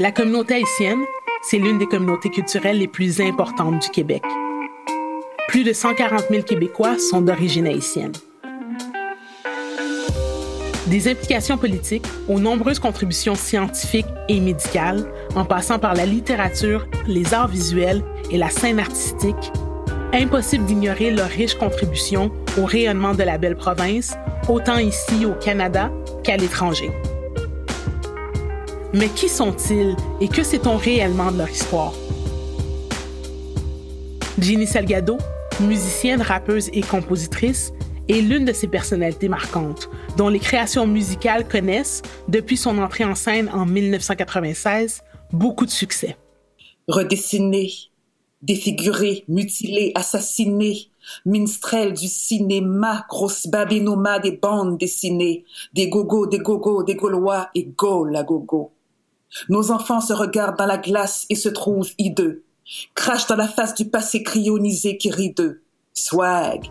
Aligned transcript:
La 0.00 0.10
communauté 0.10 0.54
haïtienne, 0.54 1.04
c'est 1.40 1.58
l'une 1.58 1.78
des 1.78 1.86
communautés 1.86 2.28
culturelles 2.28 2.78
les 2.78 2.88
plus 2.88 3.20
importantes 3.20 3.80
du 3.80 3.88
Québec. 3.90 4.24
Plus 5.46 5.62
de 5.62 5.72
140 5.72 6.24
000 6.30 6.42
Québécois 6.42 6.98
sont 6.98 7.20
d'origine 7.20 7.68
haïtienne. 7.68 8.10
Des 10.88 11.06
implications 11.06 11.56
politiques 11.56 12.06
aux 12.28 12.40
nombreuses 12.40 12.80
contributions 12.80 13.36
scientifiques 13.36 14.08
et 14.28 14.40
médicales, 14.40 15.06
en 15.36 15.44
passant 15.44 15.78
par 15.78 15.94
la 15.94 16.06
littérature, 16.06 16.88
les 17.06 17.32
arts 17.32 17.46
visuels 17.46 18.02
et 18.32 18.36
la 18.36 18.50
scène 18.50 18.80
artistique, 18.80 19.52
impossible 20.12 20.64
d'ignorer 20.64 21.12
leurs 21.12 21.28
riches 21.28 21.54
contributions 21.54 22.32
au 22.58 22.64
rayonnement 22.64 23.14
de 23.14 23.22
la 23.22 23.38
belle 23.38 23.56
province, 23.56 24.14
autant 24.48 24.78
ici 24.78 25.24
au 25.24 25.34
Canada 25.34 25.92
qu'à 26.24 26.36
l'étranger. 26.36 26.90
Mais 28.94 29.08
qui 29.08 29.28
sont-ils 29.28 29.96
et 30.20 30.28
que 30.28 30.44
sait-on 30.44 30.76
réellement 30.76 31.32
de 31.32 31.38
leur 31.38 31.50
histoire? 31.50 31.92
Ginny 34.38 34.68
Salgado, 34.68 35.18
musicienne, 35.60 36.22
rappeuse 36.22 36.70
et 36.72 36.80
compositrice, 36.80 37.72
est 38.08 38.20
l'une 38.20 38.44
de 38.44 38.52
ces 38.52 38.68
personnalités 38.68 39.28
marquantes, 39.28 39.90
dont 40.16 40.28
les 40.28 40.38
créations 40.38 40.86
musicales 40.86 41.48
connaissent, 41.48 42.02
depuis 42.28 42.56
son 42.56 42.78
entrée 42.78 43.04
en 43.04 43.16
scène 43.16 43.50
en 43.52 43.66
1996, 43.66 45.02
beaucoup 45.32 45.66
de 45.66 45.72
succès. 45.72 46.16
Redessiner, 46.86 47.72
défiguré, 48.42 49.24
mutilé, 49.26 49.90
assassiné, 49.96 50.88
minstrel 51.26 51.94
du 51.94 52.06
cinéma, 52.06 53.04
grosse 53.08 53.48
babinoma 53.48 54.20
des 54.20 54.36
bandes 54.36 54.78
dessinées, 54.78 55.44
des 55.72 55.88
gogos, 55.88 56.26
des 56.26 56.38
gogos, 56.38 56.84
des 56.84 56.94
gaulois 56.94 57.48
et 57.56 57.64
go 57.64 58.04
la. 58.04 58.24
Nos 59.48 59.70
enfants 59.70 60.00
se 60.00 60.12
regardent 60.12 60.58
dans 60.58 60.66
la 60.66 60.78
glace 60.78 61.26
et 61.28 61.34
se 61.34 61.48
trouvent 61.48 61.90
hideux, 61.98 62.44
crachent 62.94 63.26
dans 63.26 63.36
la 63.36 63.48
face 63.48 63.74
du 63.74 63.86
passé 63.86 64.22
cryonisé 64.22 64.96
qui 64.96 65.10
rit 65.10 65.34
d'eux. 65.34 65.62
Swag. 65.92 66.70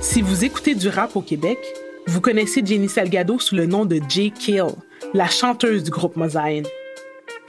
Si 0.00 0.22
vous 0.22 0.44
écoutez 0.44 0.74
du 0.74 0.88
rap 0.88 1.16
au 1.16 1.20
Québec, 1.20 1.58
vous 2.06 2.20
connaissez 2.20 2.64
Jenny 2.64 2.88
Salgado 2.88 3.38
sous 3.40 3.56
le 3.56 3.66
nom 3.66 3.84
de 3.84 4.00
J. 4.08 4.30
Kill, 4.30 4.66
la 5.14 5.26
chanteuse 5.26 5.82
du 5.82 5.90
groupe 5.90 6.16
Mosaïne. 6.16 6.66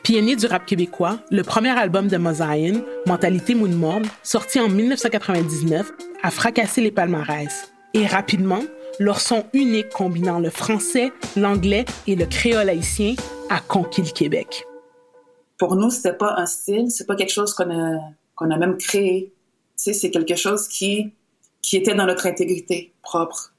Pionnier 0.02 0.36
du 0.36 0.46
rap 0.46 0.66
québécois, 0.66 1.20
le 1.30 1.44
premier 1.44 1.78
album 1.78 2.08
de 2.08 2.18
Mosaïne, 2.18 2.82
Mentalité 3.06 3.54
Moon 3.54 4.02
sorti 4.24 4.60
en 4.60 4.70
1999, 4.70 5.92
a 6.24 6.32
fracassé 6.32 6.82
les 6.82 6.92
palmarès. 6.92 7.72
Et 7.94 8.08
rapidement, 8.08 8.64
leur 9.00 9.20
son 9.20 9.44
unique 9.54 9.90
combinant 9.90 10.40
le 10.40 10.50
français, 10.50 11.12
l'anglais 11.36 11.86
et 12.08 12.16
le 12.16 12.26
créole 12.26 12.70
haïtien 12.70 13.16
a 13.50 13.60
conquis 13.60 14.02
le 14.02 14.12
Québec. 14.12 14.66
Pour 15.58 15.76
nous, 15.76 15.90
c'était 15.90 16.14
pas 16.14 16.36
un 16.38 16.46
style, 16.46 16.92
c'est 16.92 17.06
pas 17.06 17.16
quelque 17.16 17.34
chose 17.34 17.54
qu'on 17.54 17.70
a, 17.70 18.00
a 18.40 18.58
même 18.58 18.78
créé. 18.78 19.34
Tu 19.78 19.84
sais, 19.84 19.94
c'est 19.94 20.12
quelque 20.12 20.36
chose 20.36 20.68
qui, 20.68 21.14
qui 21.62 21.78
était 21.78 21.96
dans 21.96 22.06
notre 22.06 22.28
intégrité 22.28 22.94
propre. 23.02 23.54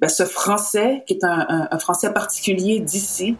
Ben, 0.00 0.08
ce 0.08 0.24
français, 0.24 1.02
qui 1.06 1.14
est 1.14 1.24
un, 1.24 1.68
un, 1.70 1.78
français 1.78 2.12
particulier 2.12 2.80
d'ici, 2.80 3.36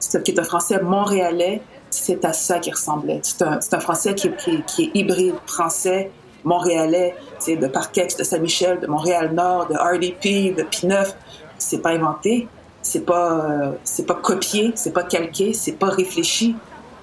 qui 0.00 0.30
est 0.30 0.38
un 0.38 0.44
français 0.44 0.82
montréalais, 0.82 1.62
c'est 1.90 2.24
à 2.24 2.32
ça 2.32 2.58
qui 2.58 2.70
ressemblait. 2.70 3.20
C'est 3.22 3.42
un, 3.42 3.60
un, 3.72 3.80
français 3.80 4.14
qui, 4.14 4.30
qui, 4.32 4.62
qui, 4.62 4.84
est 4.84 4.90
hybride 4.94 5.36
français, 5.46 6.10
montréalais, 6.44 7.14
c'est 7.38 7.56
de 7.56 7.66
Parkex, 7.66 8.16
de 8.16 8.24
Saint-Michel, 8.24 8.80
de 8.80 8.86
Montréal-Nord, 8.86 9.68
de 9.68 9.74
RDP, 9.74 10.56
de 10.56 10.62
P9. 10.62 11.14
C'est 11.58 11.82
pas 11.82 11.90
inventé, 11.90 12.48
c'est 12.90 13.06
pas, 13.06 13.48
euh, 13.48 13.72
c'est 13.84 14.04
pas 14.04 14.16
copié, 14.16 14.72
c'est 14.74 14.92
pas 14.92 15.04
calqué, 15.04 15.52
c'est 15.52 15.78
pas 15.78 15.90
réfléchi. 15.90 16.56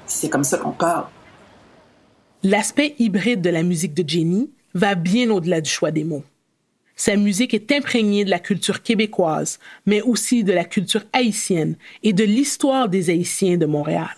C'est 0.05 0.29
comme 0.29 0.43
ça 0.43 0.57
qu'on 0.57 0.71
parle. 0.71 1.05
L'aspect 2.43 2.95
hybride 2.99 3.39
de 3.39 3.49
la 3.49 3.63
musique 3.63 3.93
de 3.93 4.07
Jenny 4.07 4.51
va 4.73 4.95
bien 4.95 5.29
au-delà 5.29 5.61
du 5.61 5.69
choix 5.69 5.91
des 5.91 6.03
mots. 6.03 6.25
Sa 6.97 7.15
musique 7.15 7.53
est 7.53 7.71
imprégnée 7.71 8.25
de 8.25 8.29
la 8.29 8.39
culture 8.39 8.83
québécoise, 8.83 9.59
mais 9.85 10.01
aussi 10.01 10.43
de 10.43 10.51
la 10.51 10.65
culture 10.65 11.03
haïtienne 11.13 11.77
et 12.03 12.11
de 12.11 12.25
l'histoire 12.25 12.89
des 12.89 13.09
Haïtiens 13.09 13.55
de 13.55 13.65
Montréal. 13.65 14.17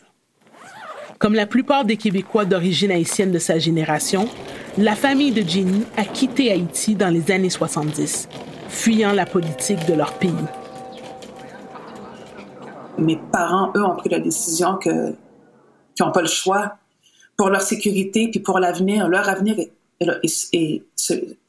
Comme 1.19 1.35
la 1.35 1.45
plupart 1.45 1.85
des 1.85 1.97
Québécois 1.97 2.45
d'origine 2.45 2.91
haïtienne 2.91 3.31
de 3.31 3.39
sa 3.39 3.59
génération, 3.59 4.27
la 4.79 4.95
famille 4.95 5.33
de 5.33 5.47
Jenny 5.47 5.83
a 5.97 6.05
quitté 6.05 6.51
Haïti 6.51 6.95
dans 6.95 7.13
les 7.13 7.29
années 7.29 7.51
70, 7.51 8.27
fuyant 8.69 9.11
la 9.11 9.27
politique 9.27 9.85
de 9.85 9.93
leur 9.93 10.13
pays. 10.13 10.33
Mes 12.99 13.17
parents, 13.31 13.71
eux, 13.75 13.83
ont 13.83 13.95
pris 13.95 14.09
la 14.09 14.19
décision 14.19 14.75
que 14.75 15.13
qu'ils 15.95 16.05
n'ont 16.05 16.11
pas 16.11 16.21
le 16.21 16.27
choix 16.27 16.77
pour 17.37 17.49
leur 17.49 17.61
sécurité 17.61 18.29
puis 18.29 18.39
pour 18.39 18.59
l'avenir, 18.59 19.07
leur 19.07 19.27
avenir 19.27 19.57
et, 19.59 20.83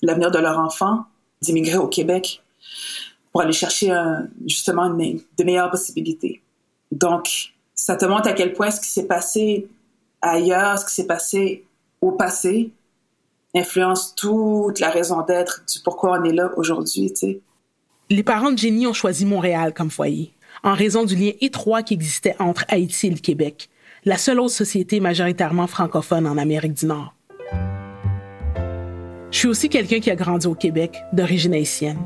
l'avenir 0.03 0.31
de 0.31 0.39
leur 0.39 0.59
enfant, 0.59 1.05
d'immigrer 1.41 1.77
au 1.77 1.87
Québec 1.89 2.43
pour 3.33 3.43
aller 3.43 3.53
chercher 3.53 3.95
justement 4.45 4.91
de 4.91 5.45
meilleures 5.45 5.71
possibilités. 5.71 6.43
Donc, 6.91 7.53
ça 7.75 7.97
te 7.97 8.05
montre 8.05 8.29
à 8.29 8.33
quel 8.33 8.53
point 8.53 8.71
ce 8.71 8.81
qui 8.81 8.89
s'est 8.89 9.07
passé 9.07 9.69
ailleurs, 10.21 10.79
ce 10.79 10.87
qui 10.87 10.95
s'est 10.95 11.07
passé 11.07 11.65
au 12.01 12.13
passé, 12.13 12.73
influence 13.55 14.15
toute 14.15 14.81
la 14.81 14.91
raison 14.91 15.23
d'être 15.23 15.65
du 15.67 15.81
pourquoi 15.81 16.19
on 16.19 16.25
est 16.25 16.33
là 16.33 16.51
aujourd'hui. 16.57 17.13
Les 18.09 18.23
parents 18.23 18.51
de 18.51 18.59
Jenny 18.59 18.87
ont 18.87 18.93
choisi 18.93 19.25
Montréal 19.25 19.73
comme 19.75 19.91
foyer, 19.91 20.33
en 20.63 20.75
raison 20.75 21.05
du 21.05 21.17
lien 21.17 21.33
étroit 21.41 21.83
qui 21.83 21.95
existait 21.95 22.37
entre 22.39 22.65
Haïti 22.69 23.07
et 23.07 23.11
le 23.11 23.19
Québec, 23.19 23.69
la 24.05 24.17
seule 24.17 24.41
autre 24.41 24.55
société 24.55 25.01
majoritairement 25.01 25.67
francophone 25.67 26.27
en 26.27 26.39
Amérique 26.39 26.75
du 26.75 26.87
Nord. 26.87 27.15
Je 29.31 29.39
suis 29.39 29.49
aussi 29.49 29.69
quelqu'un 29.69 30.01
qui 30.01 30.11
a 30.11 30.17
grandi 30.17 30.47
au 30.47 30.55
Québec, 30.55 30.97
d'origine 31.13 31.55
haïtienne. 31.55 31.99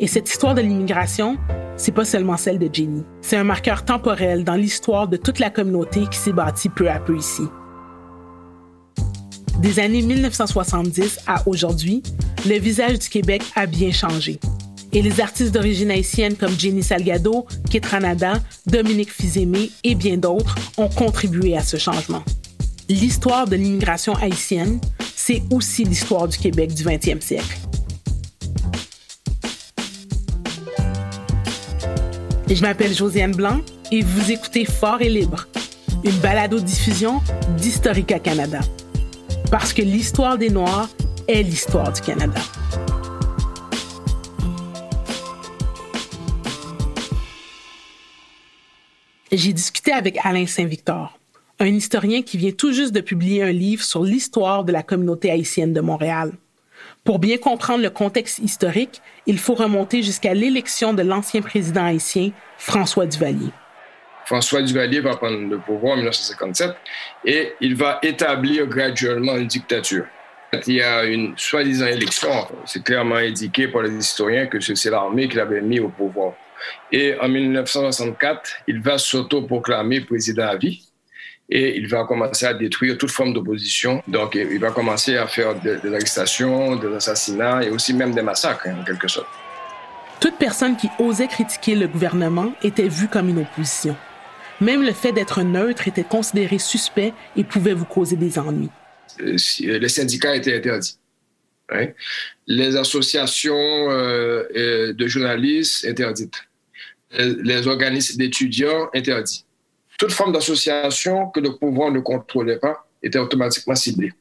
Et 0.00 0.06
cette 0.06 0.30
histoire 0.30 0.54
de 0.54 0.60
l'immigration, 0.60 1.36
c'est 1.76 1.92
pas 1.92 2.04
seulement 2.04 2.36
celle 2.36 2.58
de 2.58 2.72
Jenny. 2.72 3.02
C'est 3.20 3.36
un 3.36 3.44
marqueur 3.44 3.84
temporel 3.84 4.44
dans 4.44 4.54
l'histoire 4.54 5.08
de 5.08 5.16
toute 5.16 5.40
la 5.40 5.50
communauté 5.50 6.04
qui 6.10 6.18
s'est 6.18 6.32
bâtie 6.32 6.68
peu 6.68 6.88
à 6.88 7.00
peu 7.00 7.16
ici. 7.16 7.42
Des 9.60 9.80
années 9.80 10.02
1970 10.02 11.20
à 11.26 11.42
aujourd'hui, 11.48 12.02
le 12.46 12.58
visage 12.60 13.00
du 13.00 13.08
Québec 13.08 13.42
a 13.56 13.66
bien 13.66 13.90
changé. 13.90 14.38
Et 14.92 15.02
les 15.02 15.20
artistes 15.20 15.52
d'origine 15.52 15.90
haïtienne 15.90 16.36
comme 16.36 16.58
Jenny 16.58 16.82
Salgado, 16.82 17.46
Kit 17.70 17.80
Ranada, 17.84 18.34
Dominique 18.66 19.12
Fizemé 19.12 19.70
et 19.84 19.94
bien 19.94 20.16
d'autres 20.16 20.54
ont 20.78 20.88
contribué 20.88 21.56
à 21.56 21.62
ce 21.62 21.76
changement. 21.76 22.22
L'histoire 22.88 23.46
de 23.46 23.56
l'immigration 23.56 24.14
haïtienne, 24.14 24.80
c'est 25.14 25.42
aussi 25.50 25.84
l'histoire 25.84 26.26
du 26.26 26.38
Québec 26.38 26.72
du 26.72 26.84
20e 26.84 27.20
siècle. 27.20 27.58
Je 32.48 32.62
m'appelle 32.62 32.94
Josiane 32.94 33.32
Blanc 33.32 33.60
et 33.92 34.00
vous 34.00 34.30
écoutez 34.32 34.64
Fort 34.64 35.02
et 35.02 35.10
Libre, 35.10 35.48
une 36.02 36.16
balado-diffusion 36.20 37.20
d'Historica 37.58 38.18
Canada 38.18 38.60
parce 39.50 39.72
que 39.72 39.82
l'histoire 39.82 40.38
des 40.38 40.50
Noirs 40.50 40.88
est 41.26 41.42
l'histoire 41.42 41.92
du 41.92 42.00
Canada. 42.00 42.40
J'ai 49.30 49.52
discuté 49.52 49.92
avec 49.92 50.18
Alain 50.24 50.46
Saint-Victor, 50.46 51.18
un 51.60 51.66
historien 51.66 52.22
qui 52.22 52.38
vient 52.38 52.52
tout 52.52 52.72
juste 52.72 52.94
de 52.94 53.02
publier 53.02 53.42
un 53.42 53.52
livre 53.52 53.82
sur 53.82 54.02
l'histoire 54.02 54.64
de 54.64 54.72
la 54.72 54.82
communauté 54.82 55.30
haïtienne 55.30 55.74
de 55.74 55.82
Montréal. 55.82 56.32
Pour 57.04 57.18
bien 57.18 57.36
comprendre 57.36 57.82
le 57.82 57.90
contexte 57.90 58.38
historique, 58.38 59.02
il 59.26 59.38
faut 59.38 59.52
remonter 59.52 60.02
jusqu'à 60.02 60.32
l'élection 60.32 60.94
de 60.94 61.02
l'ancien 61.02 61.42
président 61.42 61.84
haïtien 61.84 62.30
François 62.56 63.04
Duvalier. 63.04 63.50
François 64.24 64.62
Duvalier 64.62 65.00
va 65.00 65.14
prendre 65.16 65.38
le 65.38 65.58
pouvoir 65.58 65.92
en 65.92 65.96
1957 65.96 66.70
et 67.26 67.52
il 67.60 67.76
va 67.76 67.98
établir 68.02 68.66
graduellement 68.66 69.36
une 69.36 69.46
dictature. 69.46 70.06
Il 70.66 70.74
y 70.74 70.82
a 70.82 71.04
une 71.04 71.34
soi-disant 71.36 71.86
élection, 71.86 72.30
c'est 72.64 72.82
clairement 72.82 73.16
indiqué 73.16 73.68
par 73.68 73.82
les 73.82 73.94
historiens 73.94 74.46
que 74.46 74.58
c'est 74.58 74.88
l'armée 74.88 75.28
qui 75.28 75.36
l'avait 75.36 75.60
mis 75.60 75.80
au 75.80 75.90
pouvoir. 75.90 76.32
Et 76.92 77.14
en 77.20 77.28
1964, 77.28 78.50
il 78.66 78.80
va 78.80 78.98
s'auto-proclamer 78.98 80.00
président 80.02 80.48
à 80.48 80.56
vie 80.56 80.84
et 81.50 81.76
il 81.76 81.88
va 81.88 82.04
commencer 82.04 82.46
à 82.46 82.54
détruire 82.54 82.98
toute 82.98 83.10
forme 83.10 83.32
d'opposition. 83.32 84.02
Donc, 84.06 84.34
il 84.34 84.58
va 84.58 84.70
commencer 84.70 85.16
à 85.16 85.26
faire 85.26 85.54
des, 85.60 85.78
arrestations, 85.86 86.76
des 86.76 86.94
assassinats 86.94 87.62
et 87.62 87.70
aussi 87.70 87.94
même 87.94 88.14
des 88.14 88.22
massacres, 88.22 88.68
en 88.68 88.84
quelque 88.84 89.08
sorte. 89.08 89.28
Toute 90.20 90.36
personne 90.36 90.76
qui 90.76 90.88
osait 90.98 91.28
critiquer 91.28 91.74
le 91.74 91.86
gouvernement 91.86 92.52
était 92.62 92.88
vue 92.88 93.08
comme 93.08 93.28
une 93.28 93.38
opposition. 93.38 93.96
Même 94.60 94.82
le 94.82 94.92
fait 94.92 95.12
d'être 95.12 95.42
neutre 95.42 95.86
était 95.86 96.04
considéré 96.04 96.58
suspect 96.58 97.12
et 97.36 97.44
pouvait 97.44 97.74
vous 97.74 97.84
causer 97.84 98.16
des 98.16 98.38
ennuis. 98.38 98.70
Euh, 99.20 99.36
euh, 99.62 99.78
les 99.78 99.88
syndicats 99.88 100.34
étaient 100.34 100.56
interdits. 100.56 100.98
Hein. 101.70 101.88
Les 102.46 102.76
associations 102.76 103.90
euh, 103.90 104.92
de 104.92 105.06
journalistes 105.06 105.86
interdites. 105.86 106.47
Les, 107.12 107.66
organismes 107.66 108.18
d'étudiants 108.18 108.88
interdits. 108.94 109.44
toute 109.98 110.12
forme 110.12 110.32
d'association 110.32 111.28
que 111.30 111.40
le 111.40 111.56
pouvoir 111.56 111.90
ne 111.90 112.00
contrôlait 112.00 112.58
pas 112.58 112.86
était 113.02 113.18
automatiquement 113.18 113.74
ciblée. 113.74 114.12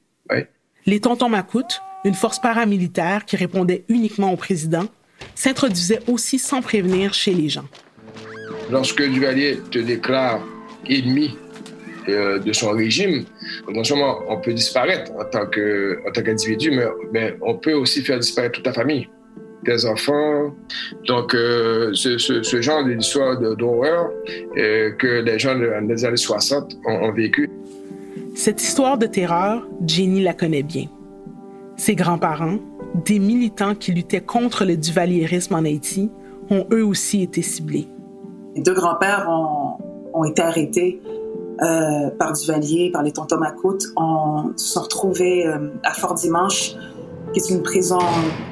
Les 0.86 1.02
tontons 1.02 1.28
Macoutes, 1.28 1.82
une 2.06 2.14
force 2.14 2.40
paramilitaire 2.40 3.26
qui 3.26 3.36
répondait 3.36 3.84
uniquement 3.90 4.32
au 4.32 4.38
président, 4.38 4.88
s'introduisait 5.36 6.00
aussi 6.08 6.40
sans 6.40 6.62
prévenir 6.62 7.14
chez 7.14 7.34
les 7.34 7.50
gens. 7.50 7.68
Lorsque 8.72 9.02
Duvalier 9.02 9.60
te 9.72 9.80
déclare 9.80 10.42
ennemi 10.88 11.38
euh, 12.08 12.40
de 12.40 12.54
son 12.54 12.72
régime, 12.72 13.26
non 13.70 13.84
seulement 13.84 14.20
on 14.30 14.40
peut 14.40 14.54
disparaître 14.54 15.12
en 15.12 15.26
tant 15.26 15.46
qu'individu, 15.48 16.72
mais, 16.72 16.86
mais, 17.12 17.38
on 17.42 17.56
peut 17.58 17.74
aussi 17.74 18.02
faire 18.02 18.20
disparaître 18.20 18.54
toute 18.54 18.64
ta 18.64 18.74
famille, 18.74 19.10
tes 19.66 19.86
enfants. 19.86 20.54
Donc, 21.08 21.34
euh, 21.34 21.92
ce, 21.94 22.18
ce, 22.18 22.62
genre 22.62 22.86
d'histoire 22.86 23.40
d'horreur 23.40 24.10
euh, 24.58 24.92
que 24.92 25.22
les 25.22 25.40
gens 25.40 25.56
des 25.58 26.06
années 26.06 26.18
60 26.18 26.78
ont, 26.86 26.92
ont 26.92 27.12
vécu. 27.12 27.50
Cette 28.36 28.62
histoire 28.62 28.98
de 28.98 29.08
terreur, 29.08 29.68
Jenny 29.86 30.22
la 30.22 30.34
connaît 30.34 30.64
bien. 30.64 30.86
Ses 31.76 31.96
grands-parents, 31.96 32.60
des 33.06 33.20
militants 33.20 33.76
qui 33.76 33.92
luttaient 33.92 34.22
contre 34.22 34.66
le 34.66 34.78
duvalierisme 34.78 35.56
en 35.56 35.64
Haïti, 35.66 36.12
ont 36.50 36.66
eux 36.72 36.86
aussi 36.86 37.22
été 37.22 37.42
ciblés. 37.42 37.88
Les 38.56 38.62
deux 38.62 38.74
grands-pères 38.74 39.28
ont, 39.30 39.78
ont, 40.14 40.24
été 40.24 40.42
arrêtés 40.42 41.02
euh, 41.62 42.10
par 42.18 42.34
Duvalier, 42.34 42.92
par 42.92 43.04
les 43.04 43.12
tontons 43.12 43.38
Macoutes. 43.38 43.86
On 43.96 44.52
se 44.56 44.74
sont 44.74 44.82
retrouvés 44.82 45.46
euh, 45.46 45.70
à 45.84 45.94
Fort-Dimanche, 45.94 46.76
qui 47.34 47.40
est 47.40 47.50
une 47.50 47.64
prison, 47.64 48.00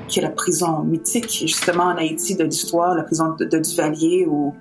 qui 0.08 0.20
est 0.20 0.22
la 0.22 0.30
prison 0.30 0.84
mythique, 0.84 1.30
justement, 1.30 1.86
en 1.86 1.98
Haïti 1.98 2.36
de 2.36 2.44
l'histoire, 2.44 2.96
la 2.96 3.04
prison 3.04 3.36
de, 3.40 3.58
Duvalier, 3.58 4.28
où 4.28 4.54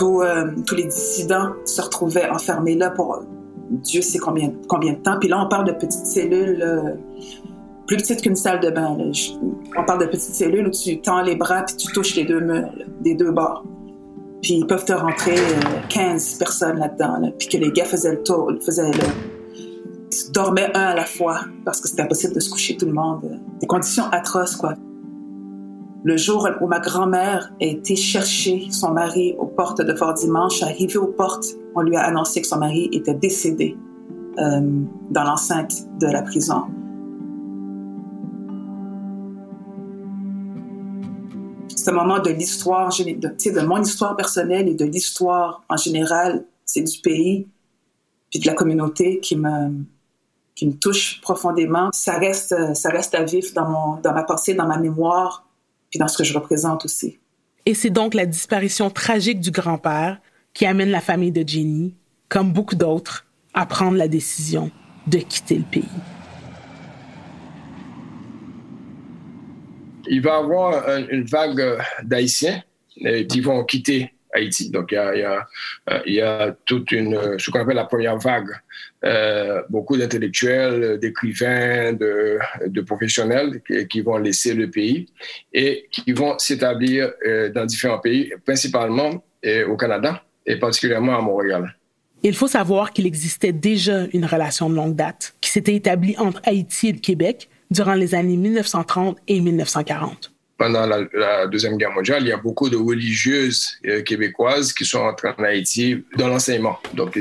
euh, 0.00 0.50
tous 0.66 0.74
les 0.74 0.84
dissidents 0.84 1.50
se 1.64 1.80
retrouvaient 1.80 2.28
enfermés 2.28 2.74
là 2.74 2.90
pour 2.90 3.22
Dieu 3.70 4.02
sait 4.02 4.18
combien, 4.18 4.52
combien 4.68 4.92
de 4.92 4.98
temps. 4.98 5.18
Puis 5.18 5.28
là, 5.28 5.42
on 5.44 5.48
parle 5.48 5.66
de 5.66 5.72
petites 5.72 6.06
cellules 6.06 6.62
plus 7.86 7.96
petite 7.96 8.22
qu'une 8.22 8.36
salle 8.36 8.60
de 8.60 8.70
bain. 8.70 8.96
On 9.76 9.84
parle 9.84 10.00
de 10.00 10.06
petites 10.06 10.34
cellules 10.34 10.66
où 10.66 10.70
tu 10.70 11.00
tends 11.00 11.22
les 11.22 11.36
bras 11.36 11.62
puis 11.62 11.76
tu 11.76 11.92
touches 11.92 12.16
les 12.16 12.24
deux 12.24 12.40
murs, 12.40 12.72
des 13.00 13.14
deux 13.14 13.32
bords. 13.32 13.64
Puis 14.40 14.54
ils 14.54 14.66
peuvent 14.66 14.84
te 14.84 14.92
rentrer 14.92 15.36
15 15.88 16.34
euh, 16.34 16.38
personnes 16.38 16.78
là-dedans. 16.78 17.32
Puis 17.38 17.48
que 17.48 17.56
les 17.58 17.70
gars 17.70 17.84
faisaient 17.84 18.12
le 18.12 18.22
tour, 18.22 18.50
faisaient 18.64 18.90
le... 18.90 19.41
Ils 20.32 20.40
dormaient 20.40 20.74
un 20.74 20.84
à 20.84 20.94
la 20.94 21.04
fois 21.04 21.40
parce 21.62 21.78
que 21.82 21.88
c'était 21.88 22.00
impossible 22.00 22.32
de 22.32 22.40
se 22.40 22.48
coucher 22.48 22.78
tout 22.78 22.86
le 22.86 22.94
monde. 22.94 23.38
Des 23.60 23.66
conditions 23.66 24.04
atroces, 24.12 24.56
quoi. 24.56 24.76
Le 26.04 26.16
jour 26.16 26.48
où 26.62 26.66
ma 26.66 26.80
grand-mère 26.80 27.52
a 27.60 27.64
été 27.66 27.96
chercher 27.96 28.68
son 28.70 28.92
mari 28.92 29.34
aux 29.38 29.44
portes 29.44 29.82
de 29.82 29.94
Fort 29.94 30.14
Dimanche, 30.14 30.62
arrivée 30.62 30.96
aux 30.96 31.08
portes, 31.08 31.48
on 31.74 31.82
lui 31.82 31.96
a 31.96 32.04
annoncé 32.04 32.40
que 32.40 32.46
son 32.46 32.56
mari 32.56 32.88
était 32.92 33.12
décédé 33.12 33.76
euh, 34.38 34.60
dans 35.10 35.24
l'enceinte 35.24 35.74
de 36.00 36.06
la 36.06 36.22
prison. 36.22 36.62
ce 41.68 41.90
moment 41.90 42.20
de 42.20 42.30
l'histoire, 42.30 42.88
de, 42.88 43.50
de 43.60 43.66
mon 43.66 43.82
histoire 43.82 44.16
personnelle 44.16 44.66
et 44.68 44.74
de 44.74 44.84
l'histoire 44.86 45.62
en 45.68 45.76
général, 45.76 46.46
c'est 46.64 46.80
du 46.82 47.00
pays, 47.00 47.48
puis 48.30 48.40
de 48.40 48.46
la 48.46 48.54
communauté 48.54 49.18
qui 49.20 49.36
me, 49.36 49.84
qui 50.54 50.66
me 50.66 50.72
touche 50.72 51.20
profondément. 51.20 51.90
Ça 51.92 52.18
reste, 52.18 52.54
ça 52.74 52.90
reste 52.90 53.14
à 53.14 53.24
vivre 53.24 53.48
dans, 53.54 53.68
mon, 53.68 54.00
dans 54.00 54.12
ma 54.12 54.22
pensée, 54.22 54.54
dans 54.54 54.66
ma 54.66 54.78
mémoire, 54.78 55.46
puis 55.90 55.98
dans 55.98 56.08
ce 56.08 56.18
que 56.18 56.24
je 56.24 56.34
représente 56.34 56.84
aussi. 56.84 57.18
Et 57.64 57.74
c'est 57.74 57.90
donc 57.90 58.14
la 58.14 58.26
disparition 58.26 58.90
tragique 58.90 59.40
du 59.40 59.50
grand-père 59.50 60.18
qui 60.52 60.66
amène 60.66 60.90
la 60.90 61.00
famille 61.00 61.32
de 61.32 61.46
Jenny, 61.46 61.94
comme 62.28 62.52
beaucoup 62.52 62.74
d'autres, 62.74 63.26
à 63.54 63.66
prendre 63.66 63.96
la 63.96 64.08
décision 64.08 64.70
de 65.06 65.18
quitter 65.18 65.56
le 65.56 65.64
pays. 65.64 65.88
il 70.12 70.20
va 70.20 70.30
y 70.30 70.32
avoir 70.34 70.88
une 71.10 71.24
vague 71.24 71.60
euh, 71.60 71.78
d'Haïtiens 72.02 72.62
euh, 73.04 73.24
qui 73.24 73.40
vont 73.40 73.64
quitter 73.64 74.12
Haïti. 74.32 74.70
Donc, 74.70 74.92
il 74.92 74.96
y 76.06 76.20
a, 76.20 76.42
euh, 76.42 76.52
toute 76.64 76.92
une, 76.92 77.38
ce 77.38 77.50
qu'on 77.50 77.60
appelle 77.60 77.76
la 77.76 77.84
première 77.84 78.18
vague. 78.18 78.50
beaucoup 79.68 79.96
d'intellectuels, 79.96 80.98
d'écrivains, 80.98 81.92
de, 81.92 82.38
de, 82.66 82.80
professionnels 82.80 83.60
qui, 83.88 84.00
vont 84.00 84.18
laisser 84.18 84.54
le 84.54 84.70
pays 84.70 85.06
et 85.52 85.88
qui 85.90 86.12
vont 86.12 86.38
s'établir 86.38 87.12
dans 87.54 87.66
différents 87.66 87.98
pays, 87.98 88.32
principalement 88.44 89.24
au 89.68 89.76
Canada 89.76 90.22
et 90.46 90.56
particulièrement 90.56 91.18
à 91.18 91.20
Montréal. 91.20 91.74
Il 92.24 92.34
faut 92.34 92.46
savoir 92.46 92.92
qu'il 92.92 93.06
existait 93.06 93.52
déjà 93.52 94.06
une 94.12 94.24
relation 94.24 94.70
de 94.70 94.76
longue 94.76 94.94
date 94.94 95.34
qui 95.40 95.50
s'était 95.50 95.74
établie 95.74 96.16
entre 96.18 96.40
Haïti 96.44 96.88
et 96.88 96.92
le 96.92 97.00
Québec 97.00 97.48
durant 97.72 97.94
les 97.94 98.14
années 98.14 98.36
1930 98.36 99.18
et 99.26 99.40
1940. 99.40 100.31
Pendant 100.62 100.86
la, 100.86 101.48
Deuxième 101.48 101.76
Guerre 101.76 101.90
mondiale, 101.90 102.22
il 102.22 102.28
y 102.28 102.32
a 102.32 102.36
beaucoup 102.36 102.70
de 102.70 102.76
religieuses 102.76 103.66
euh, 103.84 104.00
québécoises 104.02 104.72
qui 104.72 104.84
sont 104.84 105.00
entrées 105.00 105.34
en 105.36 105.42
Haïti 105.42 106.04
dans 106.16 106.28
l'enseignement. 106.28 106.78
Donc, 106.94 107.18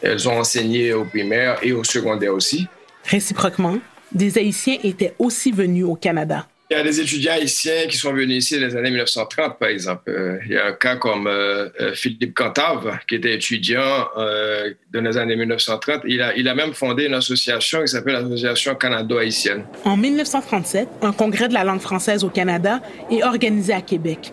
elles 0.00 0.26
ont 0.26 0.38
enseigné 0.38 0.94
au 0.94 1.04
primaire 1.04 1.58
et 1.62 1.72
au 1.72 1.84
secondaire 1.84 2.32
aussi. 2.32 2.68
Réciproquement, 3.04 3.76
des 4.12 4.38
Haïtiens 4.38 4.78
étaient 4.82 5.14
aussi 5.18 5.52
venus 5.52 5.84
au 5.84 5.94
Canada. 5.94 6.46
Il 6.72 6.76
y 6.76 6.80
a 6.80 6.84
des 6.84 7.00
étudiants 7.00 7.32
haïtiens 7.32 7.88
qui 7.88 7.96
sont 7.96 8.12
venus 8.12 8.44
ici 8.44 8.60
dans 8.60 8.64
les 8.68 8.76
années 8.76 8.90
1930, 8.90 9.58
par 9.58 9.70
exemple. 9.70 10.08
Euh, 10.08 10.38
il 10.46 10.52
y 10.52 10.56
a 10.56 10.66
un 10.66 10.72
cas 10.72 10.94
comme 10.94 11.26
euh, 11.26 11.68
euh, 11.80 11.94
Philippe 11.94 12.32
Cantave, 12.32 12.96
qui 13.08 13.16
était 13.16 13.34
étudiant 13.34 14.06
dans 14.14 15.00
les 15.00 15.18
années 15.18 15.34
1930. 15.34 16.02
Il 16.06 16.22
a, 16.22 16.32
il 16.36 16.46
a 16.46 16.54
même 16.54 16.72
fondé 16.72 17.06
une 17.06 17.14
association 17.14 17.80
qui 17.80 17.88
s'appelle 17.88 18.12
l'Association 18.12 18.76
canado-haïtienne. 18.76 19.64
En 19.84 19.96
1937, 19.96 20.88
un 21.02 21.10
congrès 21.10 21.48
de 21.48 21.54
la 21.54 21.64
langue 21.64 21.80
française 21.80 22.22
au 22.22 22.28
Canada 22.28 22.80
est 23.10 23.24
organisé 23.24 23.72
à 23.72 23.80
Québec. 23.80 24.32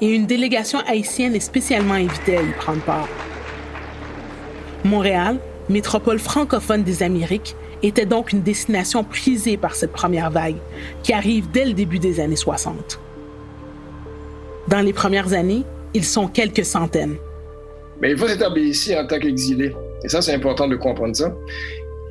Et 0.00 0.14
une 0.14 0.24
délégation 0.24 0.78
haïtienne 0.88 1.36
est 1.36 1.40
spécialement 1.40 1.94
invitée 1.94 2.38
à 2.38 2.42
y 2.42 2.52
prendre 2.52 2.80
part. 2.84 3.08
Montréal, 4.82 5.38
métropole 5.68 6.20
francophone 6.20 6.84
des 6.84 7.02
Amériques, 7.02 7.54
était 7.82 8.06
donc 8.06 8.32
une 8.32 8.42
destination 8.42 9.04
prisée 9.04 9.56
par 9.56 9.74
cette 9.74 9.92
première 9.92 10.30
vague, 10.30 10.56
qui 11.02 11.12
arrive 11.12 11.50
dès 11.50 11.64
le 11.64 11.72
début 11.72 11.98
des 11.98 12.20
années 12.20 12.36
60. 12.36 13.00
Dans 14.68 14.80
les 14.80 14.92
premières 14.92 15.32
années, 15.32 15.64
ils 15.94 16.04
sont 16.04 16.28
quelques 16.28 16.64
centaines. 16.64 17.16
Mais 18.00 18.10
il 18.10 18.18
faut 18.18 18.28
s'établir 18.28 18.64
ici 18.64 18.96
en 18.96 19.06
tant 19.06 19.18
qu'exilés. 19.18 19.74
Et 20.04 20.08
ça, 20.08 20.20
c'est 20.20 20.34
important 20.34 20.68
de 20.68 20.76
comprendre 20.76 21.16
ça. 21.16 21.34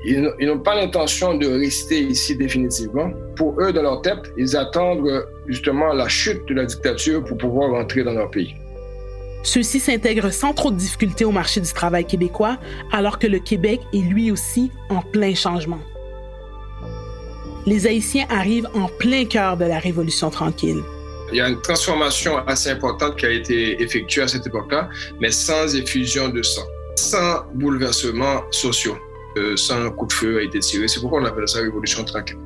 Ils 0.07 0.31
n'ont 0.41 0.59
pas 0.59 0.75
l'intention 0.75 1.35
de 1.35 1.47
rester 1.47 1.99
ici 1.99 2.35
définitivement. 2.35 3.11
Pour 3.35 3.59
eux, 3.59 3.73
dans 3.73 3.81
leur 3.81 4.01
tête, 4.01 4.31
ils 4.37 4.55
attendent 4.55 5.25
justement 5.47 5.93
la 5.93 6.07
chute 6.07 6.47
de 6.47 6.53
la 6.53 6.65
dictature 6.65 7.23
pour 7.23 7.37
pouvoir 7.37 7.71
rentrer 7.71 8.03
dans 8.03 8.13
leur 8.13 8.29
pays. 8.29 8.55
Ceux-ci 9.45 9.79
s'intègrent 9.79 10.33
sans 10.33 10.53
trop 10.53 10.71
de 10.71 10.75
difficultés 10.75 11.23
au 11.23 11.31
marché 11.31 11.61
du 11.61 11.71
travail 11.71 12.03
québécois, 12.05 12.57
alors 12.91 13.19
que 13.19 13.27
le 13.27 13.37
Québec 13.37 13.79
est 13.93 13.99
lui 13.99 14.31
aussi 14.31 14.71
en 14.89 15.01
plein 15.01 15.35
changement. 15.35 15.79
Les 17.67 17.85
Haïtiens 17.85 18.25
arrivent 18.29 18.67
en 18.73 18.87
plein 18.87 19.25
cœur 19.25 19.55
de 19.55 19.65
la 19.65 19.77
Révolution 19.77 20.31
tranquille. 20.31 20.81
Il 21.31 21.37
y 21.37 21.41
a 21.41 21.47
une 21.47 21.61
transformation 21.61 22.39
assez 22.47 22.71
importante 22.71 23.17
qui 23.17 23.27
a 23.27 23.29
été 23.29 23.81
effectuée 23.81 24.23
à 24.23 24.27
cette 24.27 24.47
époque-là, 24.47 24.89
mais 25.21 25.29
sans 25.29 25.75
effusion 25.75 26.29
de 26.29 26.41
sang, 26.41 26.65
sans 26.95 27.45
bouleversements 27.53 28.41
sociaux, 28.49 28.97
euh, 29.37 29.55
sans 29.55 29.91
coup 29.91 30.07
de 30.07 30.13
feu 30.13 30.39
a 30.39 30.41
été 30.41 30.57
tiré. 30.57 30.87
C'est 30.87 30.99
pourquoi 30.99 31.21
on 31.21 31.25
appelle 31.25 31.47
ça 31.47 31.59
Révolution 31.59 32.03
tranquille. 32.03 32.39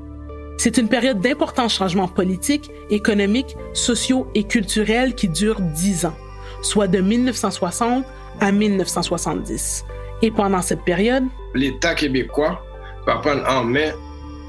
C'est 0.58 0.78
une 0.78 0.90
période 0.90 1.22
d'importants 1.22 1.70
changements 1.70 2.10
politiques, 2.10 2.72
économiques, 2.90 3.56
sociaux 3.74 4.28
et 4.36 4.44
culturels 4.44 5.16
qui 5.16 5.30
durent 5.30 5.62
dix 5.62 6.06
ans 6.06 6.16
soit 6.62 6.88
de 6.88 7.00
1960 7.00 8.06
à 8.40 8.52
1970. 8.52 9.86
Et 10.22 10.32
pendant 10.32 10.62
cette 10.62 10.84
période, 10.84 11.24
l'État 11.54 11.96
québécois 11.96 12.64
va 13.06 13.18
prendre 13.18 13.44
en 13.50 13.64
main 13.64 13.92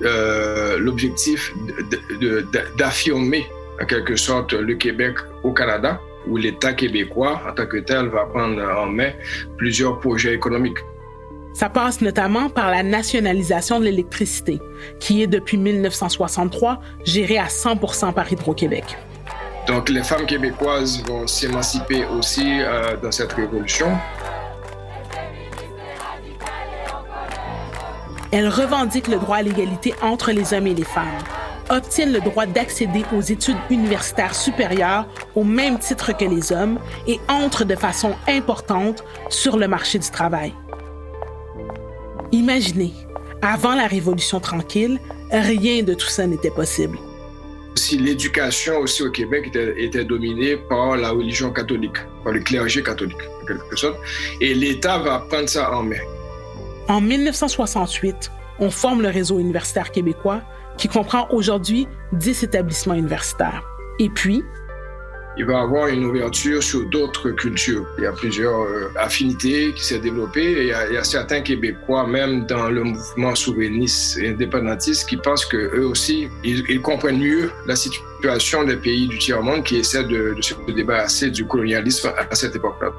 euh, 0.02 0.78
l'objectif 0.78 1.52
d'affirmer 2.78 3.46
en 3.80 3.86
quelque 3.86 4.16
sorte 4.16 4.52
le 4.52 4.74
Québec 4.74 5.16
au 5.42 5.52
Canada, 5.52 6.00
où 6.26 6.36
l'État 6.36 6.72
québécois 6.72 7.40
en 7.48 7.52
tant 7.52 7.66
que 7.66 7.78
tel 7.78 8.08
va 8.08 8.26
prendre 8.26 8.62
en 8.62 8.86
main 8.86 9.10
plusieurs 9.56 9.98
projets 10.00 10.34
économiques. 10.34 10.78
Ça 11.52 11.68
passe 11.68 12.00
notamment 12.00 12.48
par 12.48 12.70
la 12.70 12.82
nationalisation 12.82 13.80
de 13.80 13.84
l'électricité, 13.84 14.60
qui 15.00 15.22
est 15.22 15.26
depuis 15.26 15.56
1963 15.56 16.80
gérée 17.04 17.38
à 17.38 17.46
100% 17.46 18.12
par 18.12 18.32
Hydro-Québec. 18.32 18.96
Donc 19.66 19.88
les 19.88 20.02
femmes 20.02 20.26
québécoises 20.26 21.02
vont 21.06 21.26
s'émanciper 21.26 22.04
aussi 22.06 22.60
euh, 22.60 22.96
dans 23.02 23.12
cette 23.12 23.32
révolution. 23.32 23.88
Elles 28.32 28.48
revendiquent 28.48 29.08
le 29.08 29.18
droit 29.18 29.38
à 29.38 29.42
l'égalité 29.42 29.92
entre 30.02 30.30
les 30.30 30.54
hommes 30.54 30.68
et 30.68 30.74
les 30.74 30.84
femmes, 30.84 31.18
obtiennent 31.68 32.12
le 32.12 32.20
droit 32.20 32.46
d'accéder 32.46 33.04
aux 33.12 33.20
études 33.20 33.56
universitaires 33.70 34.34
supérieures 34.34 35.06
au 35.34 35.44
même 35.44 35.78
titre 35.78 36.16
que 36.16 36.24
les 36.24 36.52
hommes 36.52 36.78
et 37.06 37.18
entrent 37.28 37.64
de 37.64 37.74
façon 37.74 38.14
importante 38.28 39.04
sur 39.28 39.56
le 39.56 39.66
marché 39.66 39.98
du 39.98 40.10
travail. 40.10 40.54
Imaginez, 42.32 42.92
avant 43.42 43.74
la 43.74 43.86
Révolution 43.86 44.38
tranquille, 44.38 45.00
rien 45.32 45.82
de 45.82 45.94
tout 45.94 46.06
ça 46.06 46.26
n'était 46.26 46.50
possible. 46.50 46.98
L'éducation 47.96 48.78
aussi 48.78 49.02
au 49.02 49.10
Québec 49.10 49.48
était, 49.48 49.82
était, 49.82 50.04
dominée 50.04 50.56
par 50.56 50.96
la 50.96 51.10
religion 51.10 51.50
catholique, 51.50 51.96
par 52.24 52.32
le 52.32 52.40
clergé 52.40 52.82
catholique, 52.82 53.20
en 53.42 53.46
quelque 53.46 53.76
sorte, 53.76 53.98
et 54.40 54.54
l'État 54.54 54.98
va 54.98 55.24
prendre 55.28 55.48
ça 55.48 55.72
en 55.72 55.82
main. 55.82 55.96
En 56.88 57.00
1968, 57.00 58.30
on 58.58 58.70
forme 58.70 59.02
le 59.02 59.08
réseau 59.08 59.38
universitaire 59.38 59.90
québécois 59.90 60.42
qui 60.76 60.88
comprend 60.88 61.28
aujourd'hui 61.30 61.86
10 62.12 62.44
établissements 62.44 62.94
universitaires. 62.94 63.62
Et 63.98 64.08
puis, 64.08 64.42
il 65.40 65.46
va 65.46 65.60
avoir 65.60 65.86
une 65.86 66.04
ouverture 66.04 66.62
sur 66.62 66.84
d'autres 66.90 67.30
cultures. 67.30 67.86
Il 67.96 68.04
y 68.04 68.06
a 68.06 68.12
plusieurs 68.12 68.60
euh, 68.60 68.92
affinités 68.98 69.72
qui 69.72 69.82
s'est 69.82 69.98
développées 69.98 70.52
il 70.52 70.66
y, 70.66 70.72
a, 70.98 71.02
certains 71.02 71.40
Québécois, 71.40 72.06
même 72.06 72.44
dans 72.44 72.68
le 72.68 72.84
mouvement 72.84 73.34
souverainiste 73.34 74.18
et 74.18 74.28
indépendantiste, 74.28 75.08
qui 75.08 75.16
pensent 75.16 75.46
qu'eux 75.46 75.86
aussi, 75.86 76.28
ils, 76.44 76.82
comprennent 76.82 77.20
mieux 77.20 77.50
la 77.66 77.74
situation 77.74 78.64
des 78.64 78.76
pays 78.76 79.08
du 79.08 79.16
tiers-monde 79.16 79.64
qui 79.64 79.76
essaient 79.76 80.04
de 80.04 80.36
se 80.42 80.52
débarrasser 80.72 81.30
du 81.30 81.46
colonialisme 81.46 82.12
à 82.30 82.34
cette 82.34 82.54
époque-là. 82.56 82.90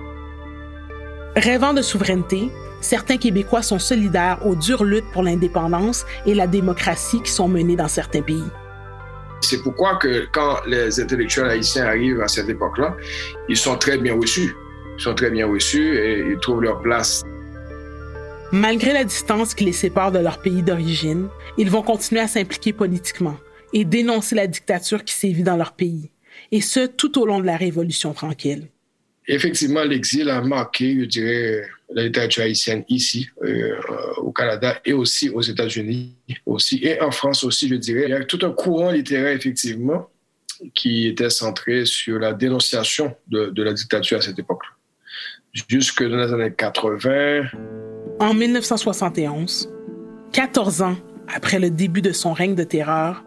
Rêvant 1.36 1.74
de 1.74 1.84
souveraineté, 1.84 2.50
certains 2.82 3.18
Québécois 3.18 3.62
sont 3.62 3.78
solidaires 3.78 4.40
aux 4.44 4.56
dures 4.56 4.84
luttes 4.84 5.12
pour 5.14 5.22
l'indépendance 5.22 6.08
et 6.26 6.34
la 6.34 6.48
démocratie 6.48 7.22
qui 7.22 7.32
sont 7.32 7.48
menées 7.48 7.76
dans 7.76 7.88
certains 7.88 8.24
pays. 8.24 8.50
C'est 9.42 9.62
pourquoi 9.62 9.98
que 9.98 10.28
quand 10.32 10.58
les 10.68 11.00
intellectuels 11.00 11.50
haïtiens 11.50 11.86
arrivent 11.86 12.22
à 12.22 12.28
cette 12.28 12.50
époque-là, 12.50 12.96
ils 13.50 13.58
sont 13.58 13.76
très 13.76 13.98
bien 13.98 14.16
reçus. 14.16 14.56
Ils 14.98 15.02
sont 15.02 15.16
très 15.16 15.32
bien 15.32 15.48
reçus 15.48 15.98
et 15.98 16.20
ils 16.20 16.38
trouvent 16.40 16.62
leur 16.62 16.82
place. 16.82 17.24
Malgré 18.52 18.94
la 18.94 19.04
distance 19.04 19.54
qui 19.54 19.64
les 19.64 19.72
sépare 19.72 20.12
de 20.12 20.20
leur 20.20 20.42
pays 20.42 20.62
d'origine, 20.62 21.30
ils 21.58 21.70
vont 21.70 21.82
continuer 21.82 22.22
à 22.22 22.28
s'impliquer 22.28 22.74
politiquement 22.74 23.38
et 23.74 23.86
dénoncer 23.86 24.36
la 24.36 24.48
dictature 24.48 25.04
qui 25.06 25.14
sévit 25.14 25.44
dans 25.44 25.56
leur 25.56 25.72
pays, 25.72 26.12
et 26.52 26.60
ce 26.60 26.86
tout 26.86 27.20
au 27.20 27.26
long 27.26 27.40
de 27.40 27.46
la 27.46 27.56
Révolution 27.56 28.14
tranquille. 28.14 28.68
Effectivement, 29.28 29.84
l'exil 29.84 30.30
a 30.30 30.42
marqué, 30.42 31.00
je 31.00 31.06
dirais, 31.06 31.64
la 31.94 32.04
littérature 32.04 32.44
haïtienne 32.44 32.84
ici, 32.90 33.30
euh, 33.44 33.76
au 34.18 34.32
Canada 34.32 34.80
et 34.84 34.94
aussi 34.94 35.30
aux 35.30 35.42
États-Unis 35.42 36.16
aussi, 36.46 36.80
et 36.84 37.00
en 37.02 37.12
France 37.12 37.44
aussi, 37.44 37.68
je 37.68 37.76
dirais. 37.76 38.04
Il 38.06 38.10
y 38.10 38.14
a 38.14 38.24
tout 38.24 38.40
un 38.44 38.52
courant 38.52 38.92
littéraire, 38.92 39.36
effectivement, 39.36 40.10
qui 40.74 41.08
était 41.08 41.30
centré 41.30 41.86
sur 41.86 42.20
la 42.20 42.34
dénonciation 42.34 43.16
de, 43.28 43.48
de 43.48 43.64
la 43.64 43.74
dictature 43.74 44.18
à 44.18 44.22
cette 44.22 44.40
époque. 44.40 44.64
Jusque 45.68 46.04
dans 46.04 46.18
les 46.18 46.34
années 46.34 46.54
80. 46.54 47.44
En 48.20 48.34
1971, 48.34 49.70
14 50.32 50.82
ans 50.82 50.96
après 51.28 51.60
le 51.60 51.70
début 51.70 52.02
de 52.02 52.12
son 52.12 52.34
règne 52.34 52.56
de 52.56 52.64
terreur, 52.64 53.24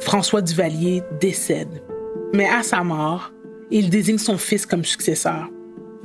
François 0.00 0.42
Duvalier 0.42 1.02
décède. 1.20 1.82
Mais 2.32 2.48
à 2.48 2.62
sa 2.62 2.84
mort, 2.84 3.32
il 3.70 3.90
désigne 3.90 4.18
son 4.18 4.38
fils 4.38 4.66
comme 4.66 4.84
successeur. 4.84 5.48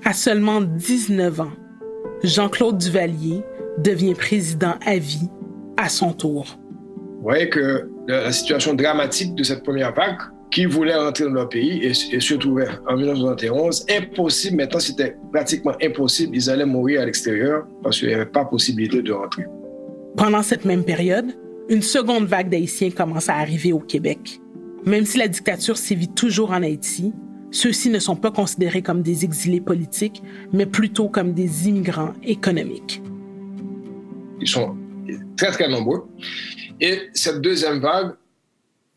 À 0.04 0.14
seulement 0.14 0.62
19 0.62 1.40
ans, 1.42 1.52
Jean-Claude 2.24 2.78
Duvalier 2.78 3.42
devient 3.78 4.14
président 4.14 4.76
à 4.86 4.98
vie 4.98 5.30
à 5.78 5.90
son 5.90 6.14
tour. 6.14 6.58
Vous 7.18 7.30
voyez 7.30 7.50
que 7.50 7.90
la 8.08 8.32
situation 8.32 8.74
dramatique 8.74 9.34
de 9.36 9.44
cette 9.44 9.64
première 9.64 9.94
vague, 9.94 10.18
qui 10.52 10.66
voulait 10.66 10.96
rentrer 10.96 11.24
dans 11.24 11.32
leur 11.32 11.50
pays 11.50 11.84
et, 11.84 12.16
et 12.16 12.20
se 12.20 12.34
trouvait 12.36 12.68
en 12.88 12.96
1971, 12.96 13.86
impossible, 13.90 14.58
maintenant 14.58 14.80
c'était 14.80 15.16
pratiquement 15.32 15.74
impossible, 15.82 16.36
ils 16.36 16.50
allaient 16.50 16.66
mourir 16.66 17.02
à 17.02 17.06
l'extérieur 17.06 17.66
parce 17.82 17.98
qu'il 17.98 18.10
n'y 18.10 18.14
avait 18.14 18.26
pas 18.26 18.46
possibilité 18.46 19.02
de 19.02 19.12
rentrer. 19.12 19.46
Pendant 20.16 20.44
cette 20.44 20.64
même 20.66 20.84
période, 20.84 21.34
une 21.70 21.82
seconde 21.82 22.26
vague 22.26 22.50
d'Haïtiens 22.50 22.92
commence 22.92 23.30
à 23.30 23.36
arriver 23.36 23.74
au 23.74 23.80
Québec. 23.80 24.40
Même 24.86 25.06
si 25.06 25.18
la 25.18 25.28
dictature 25.28 25.78
sévit 25.78 26.10
toujours 26.10 26.52
en 26.52 26.62
Haïti, 26.62 27.14
ceux-ci 27.54 27.90
ne 27.90 28.00
sont 28.00 28.16
pas 28.16 28.32
considérés 28.32 28.82
comme 28.82 29.04
des 29.04 29.24
exilés 29.24 29.62
politiques, 29.62 30.22
mais 30.52 30.66
plutôt 30.66 31.08
comme 31.08 31.34
des 31.34 31.70
immigrants 31.70 32.14
économiques. 32.24 33.02
Ils 34.42 34.48
sont 34.48 34.76
très, 35.38 35.52
très 35.52 35.70
nombreux. 35.70 36.08
Et 36.82 37.10
cette 37.14 37.42
deuxième 37.42 37.80
vague, 37.80 38.16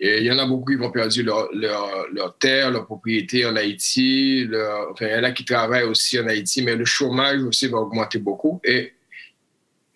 il 0.00 0.25
y 0.25 0.32
en 0.32 0.38
a 0.38 0.46
beaucoup 0.46 0.72
qui 0.72 0.76
vont 0.76 0.90
perdre 0.90 1.14
leur, 1.22 1.48
leur, 1.52 2.06
leur 2.12 2.38
terre, 2.38 2.70
leur 2.70 2.86
propriété 2.86 3.44
en 3.46 3.56
Haïti. 3.56 4.48
Enfin, 4.90 5.06
il 5.06 5.12
y 5.12 5.14
en 5.14 5.25
a 5.25 5.32
qui 5.32 5.44
travaillent 5.44 5.84
aussi 5.84 6.18
en 6.18 6.26
Haïti, 6.26 6.62
mais 6.62 6.76
le 6.76 6.84
chômage 6.86 7.42
aussi 7.42 7.68
va 7.68 7.78
augmenter 7.78 8.18
beaucoup. 8.18 8.60
Et 8.64 8.94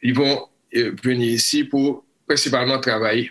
ils 0.03 0.15
vont 0.15 0.47
venir 0.73 1.33
ici 1.33 1.65
pour 1.65 2.05
principalement 2.27 2.79
travailler. 2.79 3.31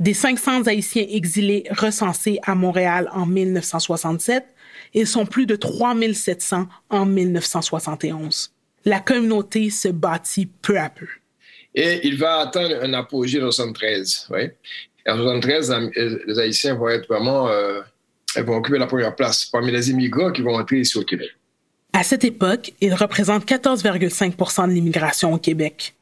Des 0.00 0.14
500 0.14 0.66
Haïtiens 0.66 1.06
exilés 1.08 1.64
recensés 1.70 2.38
à 2.44 2.54
Montréal 2.54 3.08
en 3.12 3.26
1967, 3.26 4.44
ils 4.94 5.06
sont 5.06 5.26
plus 5.26 5.46
de 5.46 5.56
3700 5.56 6.68
en 6.90 7.06
1971. 7.06 8.52
La 8.84 9.00
communauté 9.00 9.70
se 9.70 9.88
bâtit 9.88 10.46
peu 10.46 10.78
à 10.78 10.88
peu. 10.88 11.08
Et 11.74 12.06
il 12.06 12.16
va 12.16 12.38
atteindre 12.38 12.76
un 12.82 12.94
apogée 12.94 13.42
en 13.42 13.50
73. 13.50 14.28
Oui. 14.30 14.50
En 15.06 15.16
73, 15.16 15.74
les 16.26 16.38
Haïtiens 16.38 16.74
vont 16.74 16.88
être 16.88 17.08
vraiment, 17.08 17.48
euh, 17.48 17.80
vont 18.36 18.56
occuper 18.56 18.78
la 18.78 18.86
première 18.86 19.16
place 19.16 19.46
parmi 19.46 19.72
les 19.72 19.90
immigrants 19.90 20.30
qui 20.30 20.42
vont 20.42 20.54
entrer 20.54 20.80
ici 20.80 20.96
au 20.96 21.02
Québec. 21.02 21.30
À 21.92 22.02
cette 22.02 22.24
époque, 22.24 22.72
ils 22.80 22.94
représentent 22.94 23.46
14,5% 23.46 24.68
de 24.68 24.72
l'immigration 24.72 25.32
au 25.32 25.38
Québec. 25.38 25.94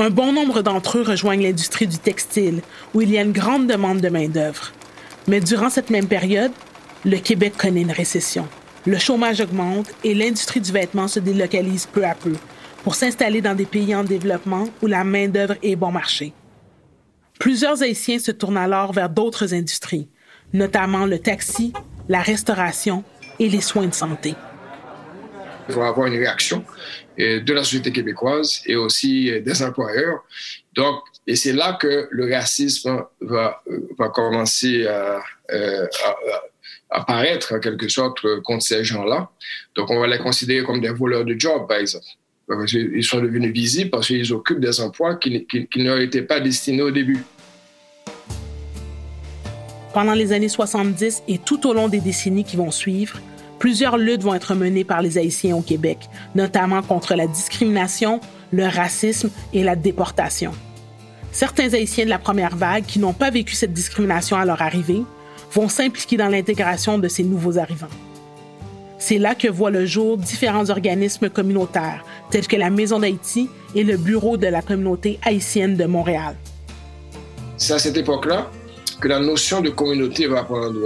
Un 0.00 0.10
bon 0.10 0.32
nombre 0.32 0.62
d'entre 0.62 0.98
eux 0.98 1.02
rejoignent 1.02 1.42
l'industrie 1.42 1.88
du 1.88 1.98
textile, 1.98 2.62
où 2.94 3.00
il 3.00 3.10
y 3.10 3.18
a 3.18 3.22
une 3.22 3.32
grande 3.32 3.66
demande 3.66 4.00
de 4.00 4.08
main-d'œuvre. 4.08 4.70
Mais 5.26 5.40
durant 5.40 5.70
cette 5.70 5.90
même 5.90 6.06
période, 6.06 6.52
le 7.04 7.16
Québec 7.16 7.54
connaît 7.58 7.80
une 7.80 7.90
récession. 7.90 8.46
Le 8.86 8.96
chômage 8.96 9.40
augmente 9.40 9.90
et 10.04 10.14
l'industrie 10.14 10.60
du 10.60 10.70
vêtement 10.70 11.08
se 11.08 11.18
délocalise 11.18 11.86
peu 11.86 12.04
à 12.04 12.14
peu 12.14 12.34
pour 12.84 12.94
s'installer 12.94 13.40
dans 13.40 13.56
des 13.56 13.66
pays 13.66 13.92
en 13.92 14.04
développement 14.04 14.68
où 14.82 14.86
la 14.86 15.02
main-d'œuvre 15.02 15.56
est 15.64 15.74
bon 15.74 15.90
marché. 15.90 16.32
Plusieurs 17.40 17.82
Haïtiens 17.82 18.20
se 18.20 18.30
tournent 18.30 18.56
alors 18.56 18.92
vers 18.92 19.10
d'autres 19.10 19.52
industries, 19.52 20.08
notamment 20.52 21.06
le 21.06 21.18
taxi, 21.18 21.72
la 22.08 22.22
restauration 22.22 23.02
et 23.40 23.48
les 23.48 23.60
soins 23.60 23.88
de 23.88 23.94
santé. 23.94 24.36
Il 25.68 25.74
va 25.74 25.88
avoir 25.88 26.06
une 26.06 26.18
réaction 26.18 26.64
de 27.18 27.52
la 27.52 27.64
société 27.64 27.92
québécoise 27.92 28.62
et 28.66 28.76
aussi 28.76 29.30
des 29.40 29.62
employeurs. 29.62 30.24
Donc, 30.74 31.00
et 31.26 31.36
c'est 31.36 31.52
là 31.52 31.76
que 31.80 32.08
le 32.10 32.32
racisme 32.32 33.04
va, 33.20 33.62
commencer 34.14 34.86
à, 34.86 35.20
à, 35.50 35.60
apparaître 36.90 37.54
en 37.54 37.60
quelque 37.60 37.88
sorte 37.88 38.20
contre 38.42 38.62
ces 38.62 38.84
gens-là. 38.84 39.30
Donc, 39.74 39.90
on 39.90 40.00
va 40.00 40.06
les 40.06 40.18
considérer 40.18 40.64
comme 40.64 40.80
des 40.80 40.90
voleurs 40.90 41.24
de 41.24 41.34
job, 41.38 41.66
par 41.68 41.78
exemple. 41.78 42.06
Ils 42.72 43.04
sont 43.04 43.20
devenus 43.20 43.52
visibles 43.52 43.90
parce 43.90 44.06
qu'ils 44.06 44.32
occupent 44.32 44.60
des 44.60 44.80
emplois 44.80 45.16
qui, 45.16 45.46
qui, 45.46 45.66
qui 45.66 45.82
leur 45.82 45.98
étaient 45.98 46.22
pas 46.22 46.40
destinés 46.40 46.82
au 46.82 46.90
début. 46.90 47.22
Pendant 49.92 50.14
les 50.14 50.32
années 50.32 50.48
70 50.48 51.24
et 51.28 51.38
tout 51.38 51.66
au 51.66 51.74
long 51.74 51.88
des 51.88 52.00
décennies 52.00 52.44
qui 52.44 52.56
vont 52.56 52.70
suivre, 52.70 53.20
plusieurs 53.58 53.98
luttes 53.98 54.22
vont 54.22 54.34
être 54.34 54.54
menées 54.54 54.84
par 54.84 55.02
les 55.02 55.18
Haïtiens 55.18 55.56
au 55.56 55.62
Québec, 55.62 56.08
notamment 56.34 56.82
contre 56.82 57.14
la 57.14 57.26
discrimination, 57.26 58.20
le 58.52 58.66
racisme 58.66 59.30
et 59.52 59.62
la 59.62 59.76
déportation. 59.76 60.52
Certains 61.32 61.74
Haïtiens 61.74 62.04
de 62.04 62.10
la 62.10 62.18
première 62.18 62.56
vague 62.56 62.86
qui 62.86 62.98
n'ont 62.98 63.12
pas 63.12 63.30
vécu 63.30 63.54
cette 63.54 63.72
discrimination 63.72 64.36
à 64.36 64.44
leur 64.44 64.62
arrivée 64.62 65.02
vont 65.52 65.68
s'impliquer 65.68 66.16
dans 66.16 66.28
l'intégration 66.28 66.98
de 66.98 67.08
ces 67.08 67.24
nouveaux 67.24 67.58
arrivants. 67.58 67.86
C'est 68.98 69.18
là 69.18 69.34
que 69.34 69.48
voient 69.48 69.70
le 69.70 69.86
jour 69.86 70.18
différents 70.18 70.70
organismes 70.70 71.30
communautaires, 71.30 72.04
tels 72.30 72.48
que 72.48 72.56
la 72.56 72.70
Maison 72.70 72.98
d'Haïti 72.98 73.48
et 73.74 73.84
le 73.84 73.96
Bureau 73.96 74.36
de 74.36 74.48
la 74.48 74.60
communauté 74.60 75.20
haïtienne 75.24 75.76
de 75.76 75.84
Montréal. 75.84 76.34
C'est 77.56 77.74
à 77.74 77.78
cette 77.78 77.96
époque-là 77.96 78.50
que 79.00 79.08
la 79.08 79.20
notion 79.20 79.60
de 79.60 79.70
communauté 79.70 80.26
va, 80.26 80.42
prendre, 80.42 80.80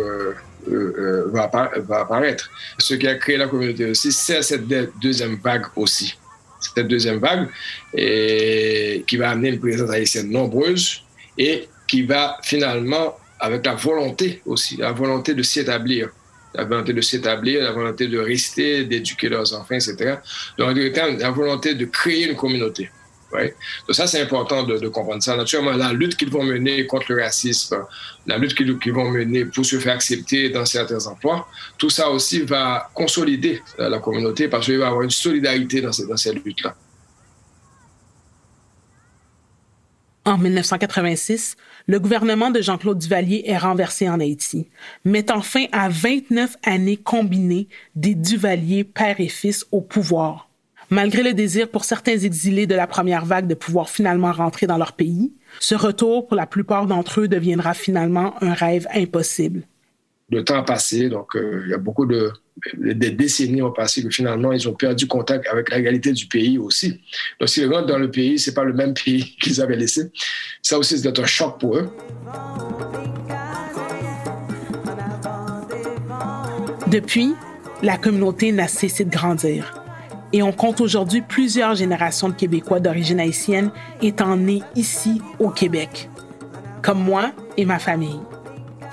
euh, 0.69 1.26
euh, 1.26 1.31
va, 1.33 2.00
apparaître. 2.00 2.50
Ce 2.78 2.95
qui 2.95 3.07
a 3.07 3.14
créé 3.16 3.37
la 3.37 3.49
communauté 3.49 3.90
aussi, 3.90 4.12
c'est 4.12 4.42
cette 4.42 4.66
deuxième 5.00 5.37
vague 5.37 5.66
aussi. 5.76 6.16
Cette 6.61 6.87
deuxième 6.87 7.19
vague 7.19 7.49
et 7.92 9.04
qui 9.07 9.16
va 9.16 9.31
amener 9.31 9.49
une 9.49 9.61
présence 9.61 9.90
haïtienne 9.90 10.31
nombreuse 10.31 11.02
et 11.37 11.69
qui 11.88 12.02
va 12.02 12.38
finalement, 12.42 13.16
avec 13.40 13.66
la 13.66 13.75
volonté 13.75 14.40
aussi, 14.47 14.76
la 14.76 14.92
volonté 14.92 15.35
de 15.35 15.42
s'y 15.42 15.61
établir, 15.61 16.11
la 16.54 16.64
volonté 16.64 16.92
de 16.92 17.00
s'établir, 17.00 17.62
la 17.62 17.73
volonté 17.73 18.07
de 18.07 18.19
rester, 18.19 18.85
d'éduquer 18.85 19.28
leurs 19.28 19.52
enfants, 19.54 19.75
etc. 19.75 20.16
Donc, 20.59 20.76
la 20.76 21.31
volonté 21.31 21.75
de 21.75 21.85
créer 21.87 22.28
une 22.28 22.37
communauté. 22.37 22.90
Donc 23.32 23.96
ça, 23.96 24.06
c'est 24.06 24.20
important 24.20 24.62
de, 24.62 24.88
comprendre 24.88 25.22
ça. 25.22 25.36
Naturellement, 25.36 25.72
la 25.72 25.92
lutte 25.92 26.16
qu'ils 26.16 26.30
vont 26.30 26.42
mener 26.42 26.86
contre 26.86 27.06
le 27.12 27.22
racisme, 27.22 27.76
la 28.26 28.38
lutte 28.38 28.54
qu'ils 28.54 28.92
vont 28.92 29.10
mener 29.10 29.44
pour 29.46 29.64
se 29.64 29.78
faire 29.78 29.94
accepter 29.94 30.50
dans 30.50 30.64
certains 30.64 31.06
emplois, 31.06 31.48
tout 31.78 31.90
ça 31.90 32.10
aussi 32.10 32.42
va 32.42 32.90
consolider 32.94 33.62
la 33.78 33.98
communauté 33.98 34.48
parce 34.48 34.66
qu'il 34.66 34.78
va 34.78 34.84
y 34.84 34.88
avoir 34.88 35.02
une 35.02 35.10
solidarité 35.10 35.80
dans, 35.80 35.90
dans 36.08 36.16
cette 36.16 36.44
lutte-là. 36.44 36.74
En 40.24 40.38
1986, 40.38 41.56
le 41.88 41.98
gouvernement 41.98 42.50
de 42.50 42.60
Jean-Claude 42.60 42.98
Duvalier 42.98 43.42
est 43.44 43.58
renversé 43.58 44.08
en 44.08 44.20
Haïti, 44.20 44.68
mettant 45.04 45.42
fin 45.42 45.64
à 45.72 45.88
29 45.88 46.58
années 46.62 46.96
combinées 46.96 47.66
des 47.96 48.14
Duvalier 48.14 48.84
père 48.84 49.18
et 49.18 49.28
fils 49.28 49.66
au 49.72 49.80
pouvoir. 49.80 50.51
Malgré 50.92 51.22
le 51.22 51.32
désir 51.32 51.70
pour 51.70 51.87
certains 51.87 52.18
exilés 52.18 52.66
de 52.66 52.75
la 52.75 52.87
première 52.87 53.25
vague 53.25 53.46
de 53.46 53.54
pouvoir 53.54 53.88
finalement 53.88 54.30
rentrer 54.30 54.66
dans 54.66 54.76
leur 54.76 54.92
pays, 54.92 55.32
ce 55.58 55.75
retour 55.75 56.26
pour 56.26 56.37
la 56.37 56.46
plupart 56.46 56.87
d'entre 56.87 57.22
eux 57.22 57.28
deviendra 57.28 57.72
finalement 57.72 58.34
un 58.42 58.52
rêve 58.52 58.87
impossible. 58.92 59.62
Le 60.28 60.44
temps 60.44 60.58
a 60.58 60.62
passé, 60.62 61.08
donc 61.08 61.34
euh, 61.34 61.62
il 61.64 61.70
y 61.70 61.75
a 61.75 61.78
beaucoup 61.78 62.04
de 62.04 62.30
des 62.75 63.11
décennies 63.11 63.62
ont 63.62 63.72
passé 63.72 64.02
que 64.02 64.11
finalement 64.11 64.52
ils 64.52 64.68
ont 64.68 64.75
perdu 64.75 65.06
contact 65.06 65.46
avec 65.49 65.70
la 65.70 65.78
réalité 65.78 66.12
du 66.12 66.26
pays 66.26 66.58
aussi. 66.58 67.00
Donc 67.40 67.49
s'ils 67.49 67.72
rentrent 67.72 67.87
dans 67.87 67.99
le 67.99 68.11
pays, 68.11 68.38
c'est 68.38 68.52
pas 68.52 68.64
le 68.64 68.75
même 68.75 68.92
pays 68.92 69.34
qu'ils 69.40 69.62
avaient 69.62 69.76
laissé. 69.76 70.12
Ça 70.61 70.78
aussi 70.78 70.99
c'est 70.99 71.18
un 71.18 71.25
choc 71.25 71.58
pour 71.58 71.78
eux. 71.78 71.88
Depuis, 76.88 77.32
la 77.82 77.96
communauté 77.96 78.52
n'a 78.52 78.68
cessé 78.68 79.06
de 79.06 79.11
grandir 79.11 79.81
et 80.32 80.42
on 80.42 80.52
compte 80.52 80.80
aujourd'hui 80.80 81.20
plusieurs 81.20 81.74
générations 81.74 82.28
de 82.28 82.34
Québécois 82.34 82.80
d'origine 82.80 83.20
haïtienne 83.20 83.70
étant 84.00 84.36
nés 84.36 84.62
ici 84.74 85.20
au 85.38 85.50
Québec, 85.50 86.08
comme 86.82 87.02
moi 87.02 87.32
et 87.56 87.64
ma 87.64 87.78
famille. 87.78 88.20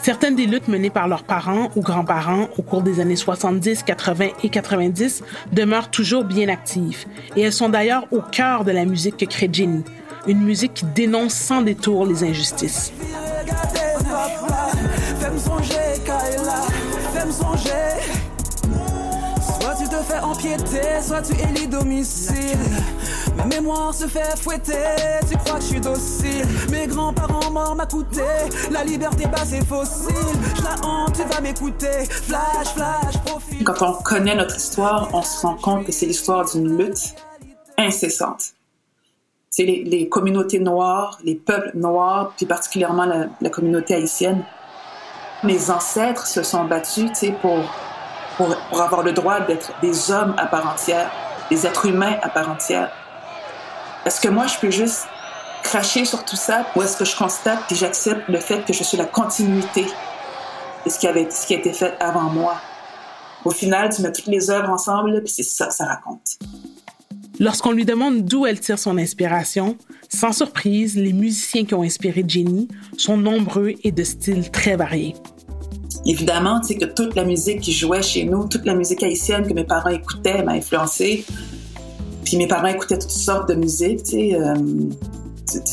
Certaines 0.01 0.35
des 0.35 0.45
luttes 0.45 0.69
menées 0.69 0.89
par 0.89 1.09
leurs 1.09 1.23
parents 1.23 1.69
ou 1.75 1.81
grands-parents 1.81 2.47
au 2.57 2.61
cours 2.61 2.81
des 2.81 3.01
années 3.01 3.17
70, 3.17 3.83
80 3.83 4.27
et 4.43 4.49
90 4.49 5.23
demeurent 5.51 5.91
toujours 5.91 6.23
bien 6.23 6.47
actives. 6.47 7.05
Et 7.35 7.41
elles 7.41 7.51
sont 7.51 7.67
d'ailleurs 7.67 8.05
au 8.11 8.21
cœur 8.21 8.63
de 8.63 8.71
la 8.71 8.85
musique 8.85 9.17
que 9.17 9.25
crée 9.25 9.51
une 10.27 10.41
musique 10.41 10.73
qui 10.73 10.85
dénonce 10.85 11.33
sans 11.33 11.61
détour 11.61 12.05
les 12.05 12.23
injustices 12.23 12.93
empiéter, 20.39 21.01
soit 21.01 21.21
tu 21.21 21.33
élis 21.33 21.67
domicile. 21.67 22.57
Ma 23.35 23.45
mémoire 23.45 23.93
se 23.93 24.07
fait 24.07 24.37
fouetter, 24.37 24.73
tu 25.29 25.37
crois 25.37 25.57
que 25.57 25.61
je 25.61 25.67
suis 25.67 25.81
docile. 25.81 26.45
Mes 26.71 26.87
grands-parents 26.87 27.51
morts 27.51 27.75
m'a 27.75 27.85
coûté, 27.85 28.23
la 28.71 28.83
liberté 28.83 29.27
basse 29.27 29.53
et 29.53 29.63
fossile. 29.63 30.13
Je 30.55 30.63
la 30.63 30.75
honte, 30.87 31.13
tu 31.13 31.23
vas 31.23 31.41
m'écouter. 31.41 32.05
Flash, 32.09 32.73
flash, 32.75 33.17
profil. 33.25 33.63
Quand 33.63 33.81
on 33.81 33.93
connaît 34.01 34.35
notre 34.35 34.55
histoire, 34.57 35.09
on 35.13 35.21
se 35.21 35.45
rend 35.45 35.55
compte 35.55 35.85
que 35.85 35.91
c'est 35.91 36.05
l'histoire 36.05 36.49
d'une 36.49 36.77
lutte 36.77 37.15
incessante. 37.77 38.53
C'est 39.49 39.63
les, 39.63 39.83
les, 39.83 40.07
communautés 40.07 40.59
noires, 40.59 41.19
les 41.23 41.35
peuples 41.35 41.71
noirs, 41.75 42.33
puis 42.37 42.45
particulièrement 42.45 43.05
la, 43.05 43.27
la 43.41 43.49
communauté 43.49 43.95
haïtienne. 43.95 44.43
Mes 45.43 45.69
ancêtres 45.69 46.27
se 46.27 46.43
sont 46.43 46.65
battus 46.65 47.11
pour 47.41 47.59
pour, 48.39 48.81
avoir 48.81 49.03
le 49.03 49.11
droit 49.11 49.41
d'être 49.41 49.73
des 49.81 50.11
hommes 50.11 50.33
à 50.37 50.45
part 50.45 50.65
entière, 50.65 51.11
des 51.49 51.67
êtres 51.67 51.87
humains 51.87 52.15
à 52.21 52.29
part 52.29 52.49
entière. 52.49 52.89
Est-ce 54.05 54.21
que 54.21 54.29
moi, 54.29 54.47
je 54.47 54.57
peux 54.59 54.71
juste 54.71 55.07
cracher 55.61 56.05
sur 56.05 56.23
tout 56.23 56.37
ça 56.37 56.65
ou 56.73 56.81
est-ce 56.81 56.95
que 56.95 57.03
je 57.03 57.17
constate 57.17 57.69
et 57.69 57.75
j'accepte 57.75 58.29
le 58.29 58.39
fait 58.39 58.65
que 58.65 58.71
je 58.71 58.81
suis 58.81 58.97
la 58.97 59.03
continuité 59.03 59.85
de 60.85 60.89
ce 60.89 60.97
qui, 60.97 61.07
avait, 61.07 61.29
ce 61.29 61.45
qui 61.45 61.53
a 61.53 61.57
été 61.57 61.73
fait 61.73 61.93
avant 61.99 62.29
moi? 62.29 62.55
Au 63.43 63.51
final, 63.51 63.93
tu 63.93 64.01
mets 64.01 64.11
toutes 64.13 64.27
les 64.27 64.49
œuvres 64.49 64.69
ensemble, 64.69 65.21
puis 65.21 65.33
c'est 65.33 65.43
ça 65.43 65.67
que 65.67 65.73
ça 65.73 65.85
raconte. 65.85 66.39
Lorsqu'on 67.41 67.71
lui 67.71 67.83
demande 67.83 68.23
d'où 68.23 68.45
elle 68.45 68.59
tire 68.61 68.79
son 68.79 68.97
inspiration, 68.97 69.77
sans 70.07 70.31
surprise, 70.31 70.95
les 70.95 71.13
musiciens 71.13 71.65
qui 71.65 71.73
ont 71.73 71.83
inspiré 71.83 72.23
Jenny 72.25 72.69
sont 72.97 73.17
nombreux 73.17 73.73
et 73.83 73.91
de 73.91 74.03
styles 74.03 74.49
très 74.49 74.77
variés. 74.77 75.15
Évidemment, 76.05 76.61
tu 76.61 76.69
sais, 76.69 76.75
que 76.75 76.85
toute 76.85 77.15
la 77.15 77.25
musique 77.25 77.61
qui 77.61 77.73
jouait 77.73 78.01
chez 78.01 78.23
nous, 78.23 78.47
toute 78.47 78.65
la 78.65 78.73
musique 78.73 79.03
haïtienne 79.03 79.45
que 79.45 79.53
mes 79.53 79.63
parents 79.65 79.89
écoutaient 79.89 80.43
m'a 80.43 80.53
influencé. 80.53 81.25
Puis 82.23 82.37
mes 82.37 82.47
parents 82.47 82.67
écoutaient 82.67 82.99
toutes 82.99 83.11
sortes 83.11 83.49
de 83.49 83.55
musique, 83.55 84.03
tu 84.03 84.11
sais, 84.11 84.35
euh, 84.35 84.53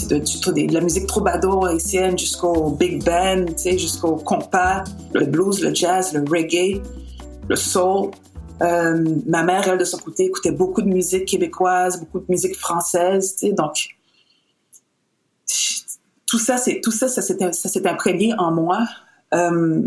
de, 0.09 0.73
la 0.73 0.81
musique 0.81 1.07
troubadour 1.07 1.67
haïtienne 1.67 2.19
jusqu'au 2.19 2.71
big 2.71 3.05
band, 3.05 3.45
tu 3.47 3.55
sais, 3.57 3.79
jusqu'au 3.79 4.17
compas, 4.17 4.85
le 5.15 5.27
blues, 5.27 5.61
le 5.62 5.75
jazz, 5.75 6.12
le 6.12 6.21
reggae, 6.29 6.83
le 7.49 7.57
soul. 7.57 8.11
Euh, 8.62 9.05
ma 9.27 9.43
mère, 9.43 9.69
elle, 9.69 9.79
de 9.79 9.85
son 9.85 9.99
côté, 9.99 10.25
écoutait 10.25 10.51
beaucoup 10.51 10.83
de 10.83 10.89
musique 10.89 11.27
québécoise, 11.27 12.01
beaucoup 12.01 12.21
de 12.21 12.27
musique 12.29 12.57
française, 12.57 13.37
tu 13.39 13.49
sais, 13.49 13.53
donc 13.53 13.97
tout 16.27 16.39
ça, 16.39 16.57
c'est 16.57 16.81
tout 16.81 16.91
ça, 16.91 17.09
ça 17.09 17.23
s'est 17.23 17.87
imprégné 17.87 18.35
en 18.39 18.51
moi. 18.51 18.81
Euh, 19.35 19.83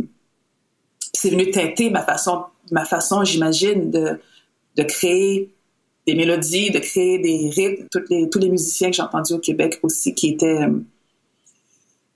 c'est 1.22 1.32
venu 1.32 1.52
teinter 1.52 1.90
ma 1.90 2.02
façon, 2.02 2.44
ma 2.72 2.86
façon, 2.86 3.26
j'imagine, 3.26 3.92
de, 3.92 4.22
de 4.78 4.84
créer 4.84 5.50
des 6.08 6.16
mélodies, 6.16 6.72
de 6.72 6.80
créer 6.80 7.20
des 7.20 7.50
rythmes. 7.50 7.88
tous 8.30 8.40
les 8.40 8.50
musiciens 8.50 8.90
que 8.90 8.96
j'ai 8.96 9.02
entendus 9.02 9.34
au 9.34 9.40
Québec 9.40 9.80
aussi, 9.84 10.14
qui 10.16 10.30
étaient, 10.30 10.64
euh, 10.64 10.80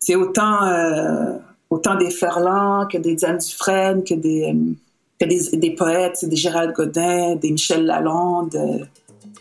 euh, 0.09 1.37
autant 1.69 1.95
des 1.95 2.11
Ferland 2.11 2.87
que 2.89 2.97
des 2.97 3.15
Diane 3.15 3.39
Dufresne, 3.39 4.05
que 4.05 4.13
des, 4.13 4.43
euh, 4.43 4.73
que 5.19 5.25
des, 5.25 5.57
des, 5.57 5.71
poètes, 5.71 6.23
des 6.23 6.37
Gérald 6.37 6.73
Godin, 6.73 7.35
des 7.35 7.51
Michel 7.51 7.85
Lalonde. 7.85 8.87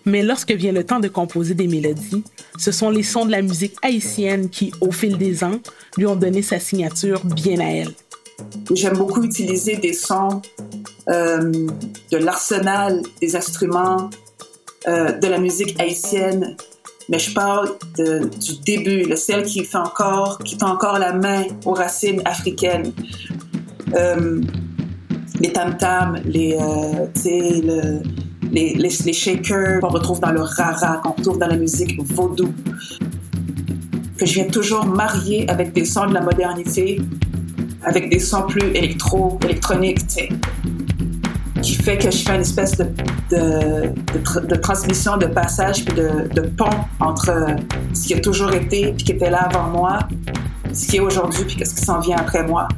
Mais 0.04 0.24
lorsque 0.24 0.50
vient 0.50 0.72
le 0.72 0.82
temps 0.82 0.98
de 0.98 1.06
composer 1.06 1.54
des 1.54 1.68
mélodies, 1.68 2.24
ce 2.58 2.72
sont 2.72 2.90
les 2.90 3.04
sons 3.04 3.26
de 3.26 3.30
la 3.30 3.42
musique 3.42 3.76
haïtienne 3.82 4.50
qui, 4.50 4.72
au 4.80 4.90
fil 4.90 5.16
des 5.16 5.44
ans, 5.44 5.60
lui 5.96 6.06
ont 6.06 6.16
donné 6.16 6.42
sa 6.42 6.58
signature 6.58 7.24
bien 7.24 7.60
à 7.60 7.70
elle. 7.70 7.94
J'aime 8.74 8.96
beaucoup 8.96 9.22
utiliser 9.22 9.76
des 9.76 9.92
sons 9.92 10.42
euh, 11.08 11.66
de 12.10 12.16
l'arsenal 12.16 13.02
des 13.20 13.36
instruments 13.36 14.10
euh, 14.86 15.12
de 15.12 15.26
la 15.26 15.38
musique 15.38 15.78
haïtienne, 15.80 16.56
mais 17.08 17.18
je 17.18 17.34
parle 17.34 17.70
du 17.96 18.58
début, 18.64 19.02
le 19.02 19.16
celle 19.16 19.44
qui 19.44 19.64
fait 19.64 19.78
encore, 19.78 20.38
qui 20.38 20.56
tend 20.56 20.70
encore 20.70 20.98
la 20.98 21.12
main 21.12 21.44
aux 21.64 21.74
racines 21.74 22.22
africaines. 22.24 22.92
Euh, 23.94 24.40
les 25.40 25.52
tam-tams, 25.52 26.20
les, 26.24 26.56
les, 27.24 27.92
les, 28.52 28.74
les, 28.74 29.12
shakers 29.12 29.80
qu'on 29.80 29.88
retrouve 29.88 30.20
dans 30.20 30.30
le 30.30 30.42
rara, 30.42 30.98
qu'on 30.98 31.12
retrouve 31.12 31.38
dans 31.38 31.48
la 31.48 31.56
musique 31.56 32.00
vaudou, 32.00 32.52
que 34.16 34.24
je 34.24 34.34
viens 34.34 34.46
toujours 34.46 34.84
marier 34.84 35.48
avec 35.50 35.72
des 35.72 35.84
sons 35.84 36.06
de 36.06 36.14
la 36.14 36.20
modernité 36.20 37.00
avec 37.84 38.10
des 38.10 38.18
sons 38.18 38.42
plus 38.42 38.68
électro, 38.74 39.38
électroniques, 39.44 40.06
tu 40.06 40.14
sais, 40.14 40.28
qui 41.62 41.74
fait 41.74 41.96
que 41.96 42.10
je 42.10 42.18
fais 42.18 42.34
une 42.34 42.40
espèce 42.40 42.76
de, 42.76 42.86
de, 43.30 44.56
transmission, 44.56 45.16
de 45.16 45.26
passage, 45.26 45.84
puis 45.84 45.94
de, 45.94 46.40
pont 46.40 46.70
entre 47.00 47.56
ce 47.94 48.06
qui 48.06 48.14
a 48.14 48.20
toujours 48.20 48.52
été, 48.52 48.92
puis 48.92 49.04
qui 49.04 49.12
était 49.12 49.30
là 49.30 49.42
avant 49.42 49.68
moi, 49.70 50.00
ce 50.72 50.86
qui 50.88 50.96
est 50.96 51.00
aujourd'hui, 51.00 51.44
puis 51.44 51.64
ce 51.64 51.74
qui 51.74 51.84
s'en 51.84 52.00
vient 52.00 52.16
après 52.16 52.44
moi. 52.44 52.68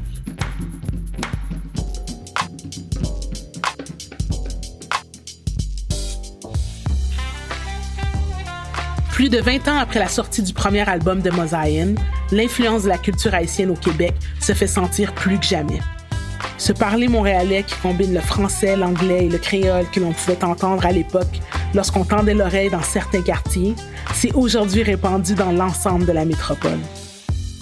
Plus 9.15 9.29
de 9.29 9.39
20 9.39 9.69
ans 9.69 9.79
après 9.79 10.01
la 10.01 10.09
sortie 10.09 10.43
du 10.43 10.53
premier 10.53 10.81
album 10.89 11.21
de 11.21 11.31
Mosaïen, 11.31 11.95
l'influence 12.33 12.83
de 12.83 12.89
la 12.89 12.99
culture 12.99 13.33
haïtienne 13.33 13.71
au 13.71 13.77
Québec 13.77 14.13
se 14.41 14.53
fait 14.55 14.67
sentir 14.67 15.15
plus 15.15 15.39
que 15.39 15.47
jamais. 15.47 15.79
Ce 16.59 16.73
parler 16.73 17.07
montréalais 17.07 17.63
qui 17.63 17.77
combine 17.77 18.13
le 18.13 18.19
français, 18.19 18.77
l'anglais 18.77 19.27
et 19.27 19.29
le 19.29 19.39
créole 19.39 19.89
que 19.93 20.01
l'on 20.01 20.11
pouvait 20.11 20.43
entendre 20.43 20.85
à 20.85 20.91
l'époque 20.91 21.41
lorsqu'on 21.75 22.05
tendait 22.05 22.35
l'oreille 22.35 22.71
dans 22.71 22.83
certains 22.83 23.23
quartiers, 23.23 23.77
s'est 24.13 24.33
aujourd'hui 24.35 24.83
répandu 24.83 25.37
dans 25.37 25.53
l'ensemble 25.53 26.07
de 26.07 26.13
la 26.13 26.25
métropole. 26.25 26.81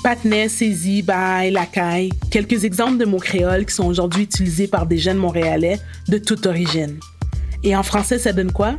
Patnais, 0.03 0.49
saisie, 0.49 1.03
bail, 1.03 1.51
lacaille, 1.51 2.13
quelques 2.31 2.65
exemples 2.65 2.97
de 2.97 3.05
mots 3.05 3.19
créoles 3.19 3.67
qui 3.67 3.75
sont 3.75 3.87
aujourd'hui 3.87 4.23
utilisés 4.23 4.69
par 4.69 4.87
des 4.87 4.97
jeunes 4.97 5.19
Montréalais 5.19 5.79
de 6.09 6.17
toute 6.17 6.47
origine. 6.47 6.99
Et 7.63 7.77
en 7.77 7.83
français, 7.83 8.19
ça 8.19 8.33
donne 8.33 8.53
quoi? 8.53 8.75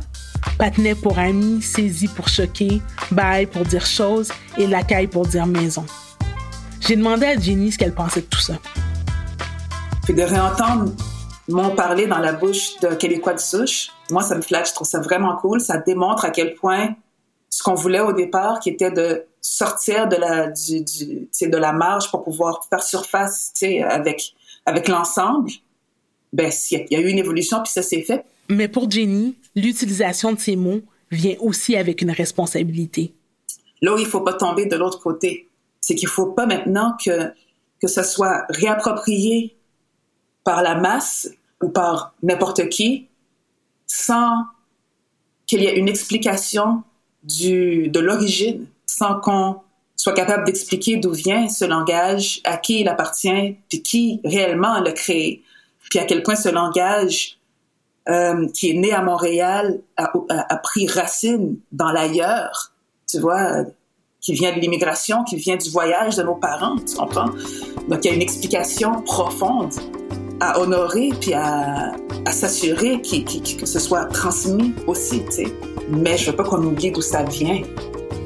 Patinet 0.58 0.94
pour 0.94 1.18
ami, 1.18 1.62
saisi 1.62 2.08
pour 2.08 2.28
choquer, 2.28 2.80
bail 3.10 3.46
pour 3.46 3.64
dire 3.64 3.86
chose 3.86 4.30
et 4.56 4.66
lacaille 4.66 5.06
pour 5.06 5.26
dire 5.26 5.46
maison. 5.46 5.84
J'ai 6.80 6.96
demandé 6.96 7.26
à 7.26 7.38
Jenny 7.38 7.72
ce 7.72 7.78
qu'elle 7.78 7.94
pensait 7.94 8.20
de 8.20 8.26
tout 8.26 8.40
ça. 8.40 8.54
Puis 10.04 10.14
de 10.14 10.22
réentendre 10.22 10.92
mon 11.48 11.70
parler 11.74 12.06
dans 12.06 12.18
la 12.18 12.32
bouche 12.32 12.78
de 12.80 12.88
Québécois 12.88 13.34
de 13.34 13.40
souche, 13.40 13.90
moi, 14.10 14.22
ça 14.22 14.34
me 14.34 14.42
flatte. 14.42 14.68
Je 14.68 14.74
trouve 14.74 14.86
ça 14.86 15.00
vraiment 15.00 15.36
cool. 15.36 15.60
Ça 15.60 15.78
démontre 15.78 16.24
à 16.24 16.30
quel 16.30 16.54
point 16.54 16.94
ce 17.50 17.62
qu'on 17.62 17.74
voulait 17.74 18.00
au 18.00 18.12
départ, 18.12 18.60
qui 18.60 18.68
était 18.68 18.90
de 18.90 19.24
sortir 19.40 20.08
de 20.08 20.16
la, 20.16 20.48
du, 20.48 20.82
du 20.82 21.28
de 21.40 21.56
la 21.56 21.72
marge 21.72 22.10
pour 22.10 22.24
pouvoir 22.24 22.64
faire 22.68 22.82
surface 22.82 23.52
avec, 23.88 24.34
avec 24.66 24.88
l'ensemble, 24.88 25.50
ben, 26.32 26.50
il 26.70 26.86
y 26.90 26.96
a 26.96 27.00
eu 27.00 27.08
une 27.08 27.18
évolution, 27.18 27.62
puis 27.62 27.70
ça 27.70 27.82
s'est 27.82 28.02
fait. 28.02 28.24
Mais 28.48 28.68
pour 28.68 28.90
Jenny, 28.90 29.36
l'utilisation 29.54 30.32
de 30.32 30.38
ces 30.38 30.56
mots 30.56 30.82
vient 31.10 31.36
aussi 31.40 31.76
avec 31.76 32.02
une 32.02 32.10
responsabilité. 32.10 33.14
Là 33.82 33.94
où 33.94 33.98
il 33.98 34.06
faut 34.06 34.22
pas 34.22 34.34
tomber 34.34 34.66
de 34.66 34.76
l'autre 34.76 35.00
côté, 35.00 35.48
c'est 35.80 35.94
qu'il 35.94 36.08
faut 36.08 36.32
pas 36.32 36.46
maintenant 36.46 36.96
que, 37.04 37.32
que 37.80 37.88
ça 37.88 38.04
soit 38.04 38.44
réapproprié 38.48 39.56
par 40.42 40.62
la 40.62 40.74
masse 40.74 41.28
ou 41.62 41.68
par 41.68 42.14
n'importe 42.22 42.68
qui 42.68 43.08
sans 43.86 44.44
qu'il 45.46 45.62
y 45.62 45.66
ait 45.66 45.76
une 45.76 45.88
explication 45.88 46.82
de 47.24 48.00
l'origine, 48.00 48.66
sans 48.86 49.20
qu'on 49.20 49.56
soit 49.96 50.14
capable 50.14 50.44
d'expliquer 50.44 50.96
d'où 50.96 51.12
vient 51.12 51.48
ce 51.48 51.64
langage, 51.64 52.40
à 52.44 52.56
qui 52.56 52.80
il 52.80 52.88
appartient, 52.88 53.56
puis 53.68 53.82
qui 53.82 54.20
réellement 54.24 54.80
l'a 54.80 54.92
créé, 54.92 55.42
puis 55.90 55.98
à 55.98 56.04
quel 56.04 56.22
point 56.22 56.34
ce 56.34 56.48
langage 56.48 57.38
euh, 58.08 58.46
qui 58.52 58.70
est 58.70 58.74
né 58.74 58.92
à 58.92 59.02
Montréal 59.02 59.80
a, 59.96 60.12
a, 60.28 60.56
pris 60.58 60.86
racine 60.86 61.56
dans 61.72 61.90
l'ailleurs, 61.90 62.72
tu 63.08 63.18
vois, 63.18 63.64
qui 64.20 64.34
vient 64.34 64.54
de 64.54 64.60
l'immigration, 64.60 65.24
qui 65.24 65.36
vient 65.36 65.56
du 65.56 65.70
voyage 65.70 66.16
de 66.16 66.22
nos 66.22 66.34
parents, 66.34 66.76
tu 66.76 66.96
comprends? 66.96 67.30
Donc 67.88 68.04
il 68.04 68.08
y 68.08 68.10
a 68.10 68.14
une 68.14 68.22
explication 68.22 69.02
profonde 69.02 69.72
à 70.40 70.60
honorer 70.60 71.10
puis 71.20 71.32
à, 71.32 71.92
à 72.26 72.32
s'assurer 72.32 73.00
que 73.00 73.66
ce 73.66 73.78
soit 73.78 74.04
transmis 74.06 74.74
aussi, 74.86 75.24
tu 75.26 75.32
sais. 75.32 75.54
Mais 75.88 76.16
je 76.16 76.30
veux 76.30 76.36
pas 76.36 76.44
qu'on 76.44 76.62
oublie 76.62 76.90
d'où 76.90 77.02
ça 77.02 77.22
vient. 77.22 77.62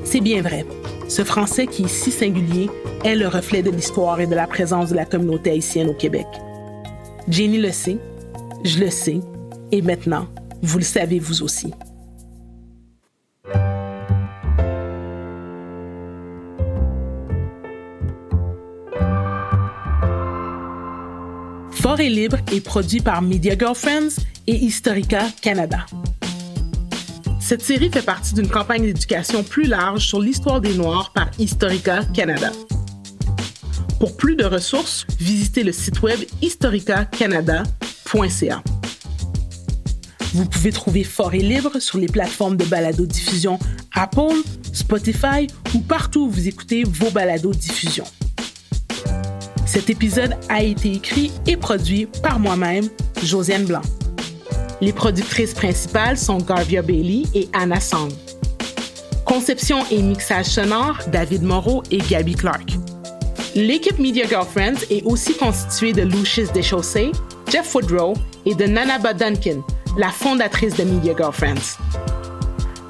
C'est 0.05 0.21
bien 0.21 0.43
vrai. 0.43 0.65
Ce 1.09 1.25
français 1.25 1.67
qui 1.67 1.85
est 1.85 1.89
si 1.89 2.11
singulier 2.11 2.69
est 3.05 3.15
le 3.15 3.29
reflet 3.29 3.63
de 3.63 3.71
l'histoire 3.71 4.21
et 4.21 4.27
de 4.27 4.35
la 4.35 4.47
présence 4.47 4.91
de 4.91 4.95
la 4.95 5.05
communauté 5.05 5.51
haïtienne 5.51 5.89
au 5.89 5.95
Québec. 5.95 6.27
Jenny 7.29 7.59
le 7.59 7.73
sait, 7.73 7.99
je 8.65 8.79
le 8.79 8.91
sais, 8.91 9.21
et 9.73 9.83
maintenant, 9.83 10.29
vous 10.63 10.79
le 10.79 10.85
savez 10.85 11.19
vous 11.19 11.43
aussi. 11.43 11.73
Fort 21.71 22.01
et 22.01 22.11
libre 22.11 22.39
est 22.53 22.61
produit 22.61 23.01
par 23.01 23.23
Media 23.23 23.57
Girlfriends 23.57 24.21
et 24.47 24.57
Historica 24.57 25.23
Canada. 25.41 25.87
Cette 27.41 27.63
série 27.63 27.91
fait 27.91 28.03
partie 28.03 28.35
d'une 28.35 28.49
campagne 28.49 28.83
d'éducation 28.83 29.43
plus 29.43 29.65
large 29.65 30.07
sur 30.07 30.21
l'histoire 30.21 30.61
des 30.61 30.75
Noirs 30.75 31.13
par 31.15 31.31
Historica 31.39 32.05
Canada. 32.13 32.53
Pour 33.99 34.15
plus 34.17 34.37
de 34.37 34.45
ressources, 34.45 35.07
visitez 35.19 35.63
le 35.63 35.73
site 35.73 36.03
web 36.03 36.21
historicacanada.ca. 36.43 38.63
Vous 40.39 40.47
pouvez 40.47 40.71
trouver 40.71 41.03
Fort 41.03 41.35
et 41.35 41.41
Libre 41.41 41.81
sur 41.81 41.99
les 41.99 42.07
plateformes 42.07 42.57
de 42.57 42.65
balado-diffusion 42.65 43.59
Apple, 43.93 44.37
Spotify 44.73 45.49
ou 45.75 45.81
partout 45.81 46.27
où 46.27 46.31
vous 46.31 46.47
écoutez 46.47 46.85
vos 46.85 47.11
balados-diffusions. 47.11 48.05
Cet 49.67 49.91
épisode 49.91 50.37
a 50.49 50.63
été 50.63 50.93
écrit 50.93 51.33
et 51.49 51.57
produit 51.57 52.07
par 52.23 52.39
moi-même, 52.39 52.89
Josiane 53.25 53.65
Blanc. 53.65 53.83
Les 54.81 54.93
productrices 54.93 55.55
principales 55.55 56.17
sont 56.17 56.39
Garvia 56.39 56.83
Bailey 56.83 57.25
et 57.35 57.49
Anna 57.53 57.81
Song. 57.81 58.13
Conception 59.25 59.85
et 59.91 60.01
mixage 60.01 60.47
sonore, 60.47 61.01
David 61.11 61.43
Moreau 61.43 61.83
et 61.91 61.99
Gabby 61.99 62.37
Clark. 62.37 62.75
L'équipe 63.57 63.99
Media 63.99 64.25
Girlfriends 64.25 64.87
est 64.89 65.03
aussi 65.03 65.35
constituée 65.35 65.93
de 65.93 66.03
Lucius 66.03 66.53
Deschaussés, 66.53 67.11
Jeff 67.51 67.75
Woodrow 67.75 68.15
et 68.47 68.55
de 68.55 68.67
Nanaba 68.67 69.15
Duncan, 69.15 69.65
la 69.99 70.11
fondatrice 70.11 70.77
de 70.77 70.85
Media 70.85 71.13
Girlfriends. 71.15 71.77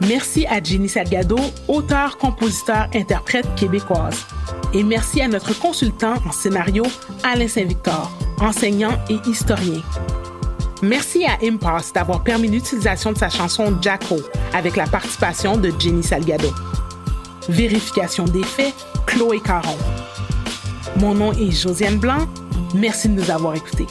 Merci 0.02 0.46
à 0.46 0.62
Jenny 0.62 0.88
Salgado, 0.88 1.38
auteur, 1.66 2.18
compositeur, 2.18 2.86
interprète 2.94 3.46
québécoise. 3.56 4.26
Et 4.74 4.84
merci 4.84 5.20
à 5.22 5.26
notre 5.26 5.58
consultant 5.58 6.14
en 6.26 6.30
scénario, 6.30 6.84
Alain 7.24 7.48
Saint-Victor, 7.48 8.12
enseignant 8.40 8.92
et 9.08 9.18
historien. 9.28 9.80
Merci 10.82 11.24
à 11.24 11.38
Impasse 11.42 11.92
d'avoir 11.92 12.22
permis 12.22 12.48
l'utilisation 12.48 13.12
de 13.12 13.18
sa 13.18 13.30
chanson 13.30 13.76
Jacko 13.80 14.18
avec 14.52 14.76
la 14.76 14.86
participation 14.86 15.56
de 15.56 15.72
Jenny 15.78 16.04
Salgado. 16.04 16.50
Vérification 17.48 18.24
des 18.26 18.44
faits, 18.44 18.74
Chloé 19.06 19.40
Caron. 19.40 19.76
Mon 20.96 21.14
nom 21.14 21.32
est 21.32 21.50
Josiane 21.50 21.96
Blanc. 21.96 22.28
Merci 22.74 23.08
de 23.08 23.14
nous 23.14 23.30
avoir 23.30 23.54
écoutés. 23.54 23.86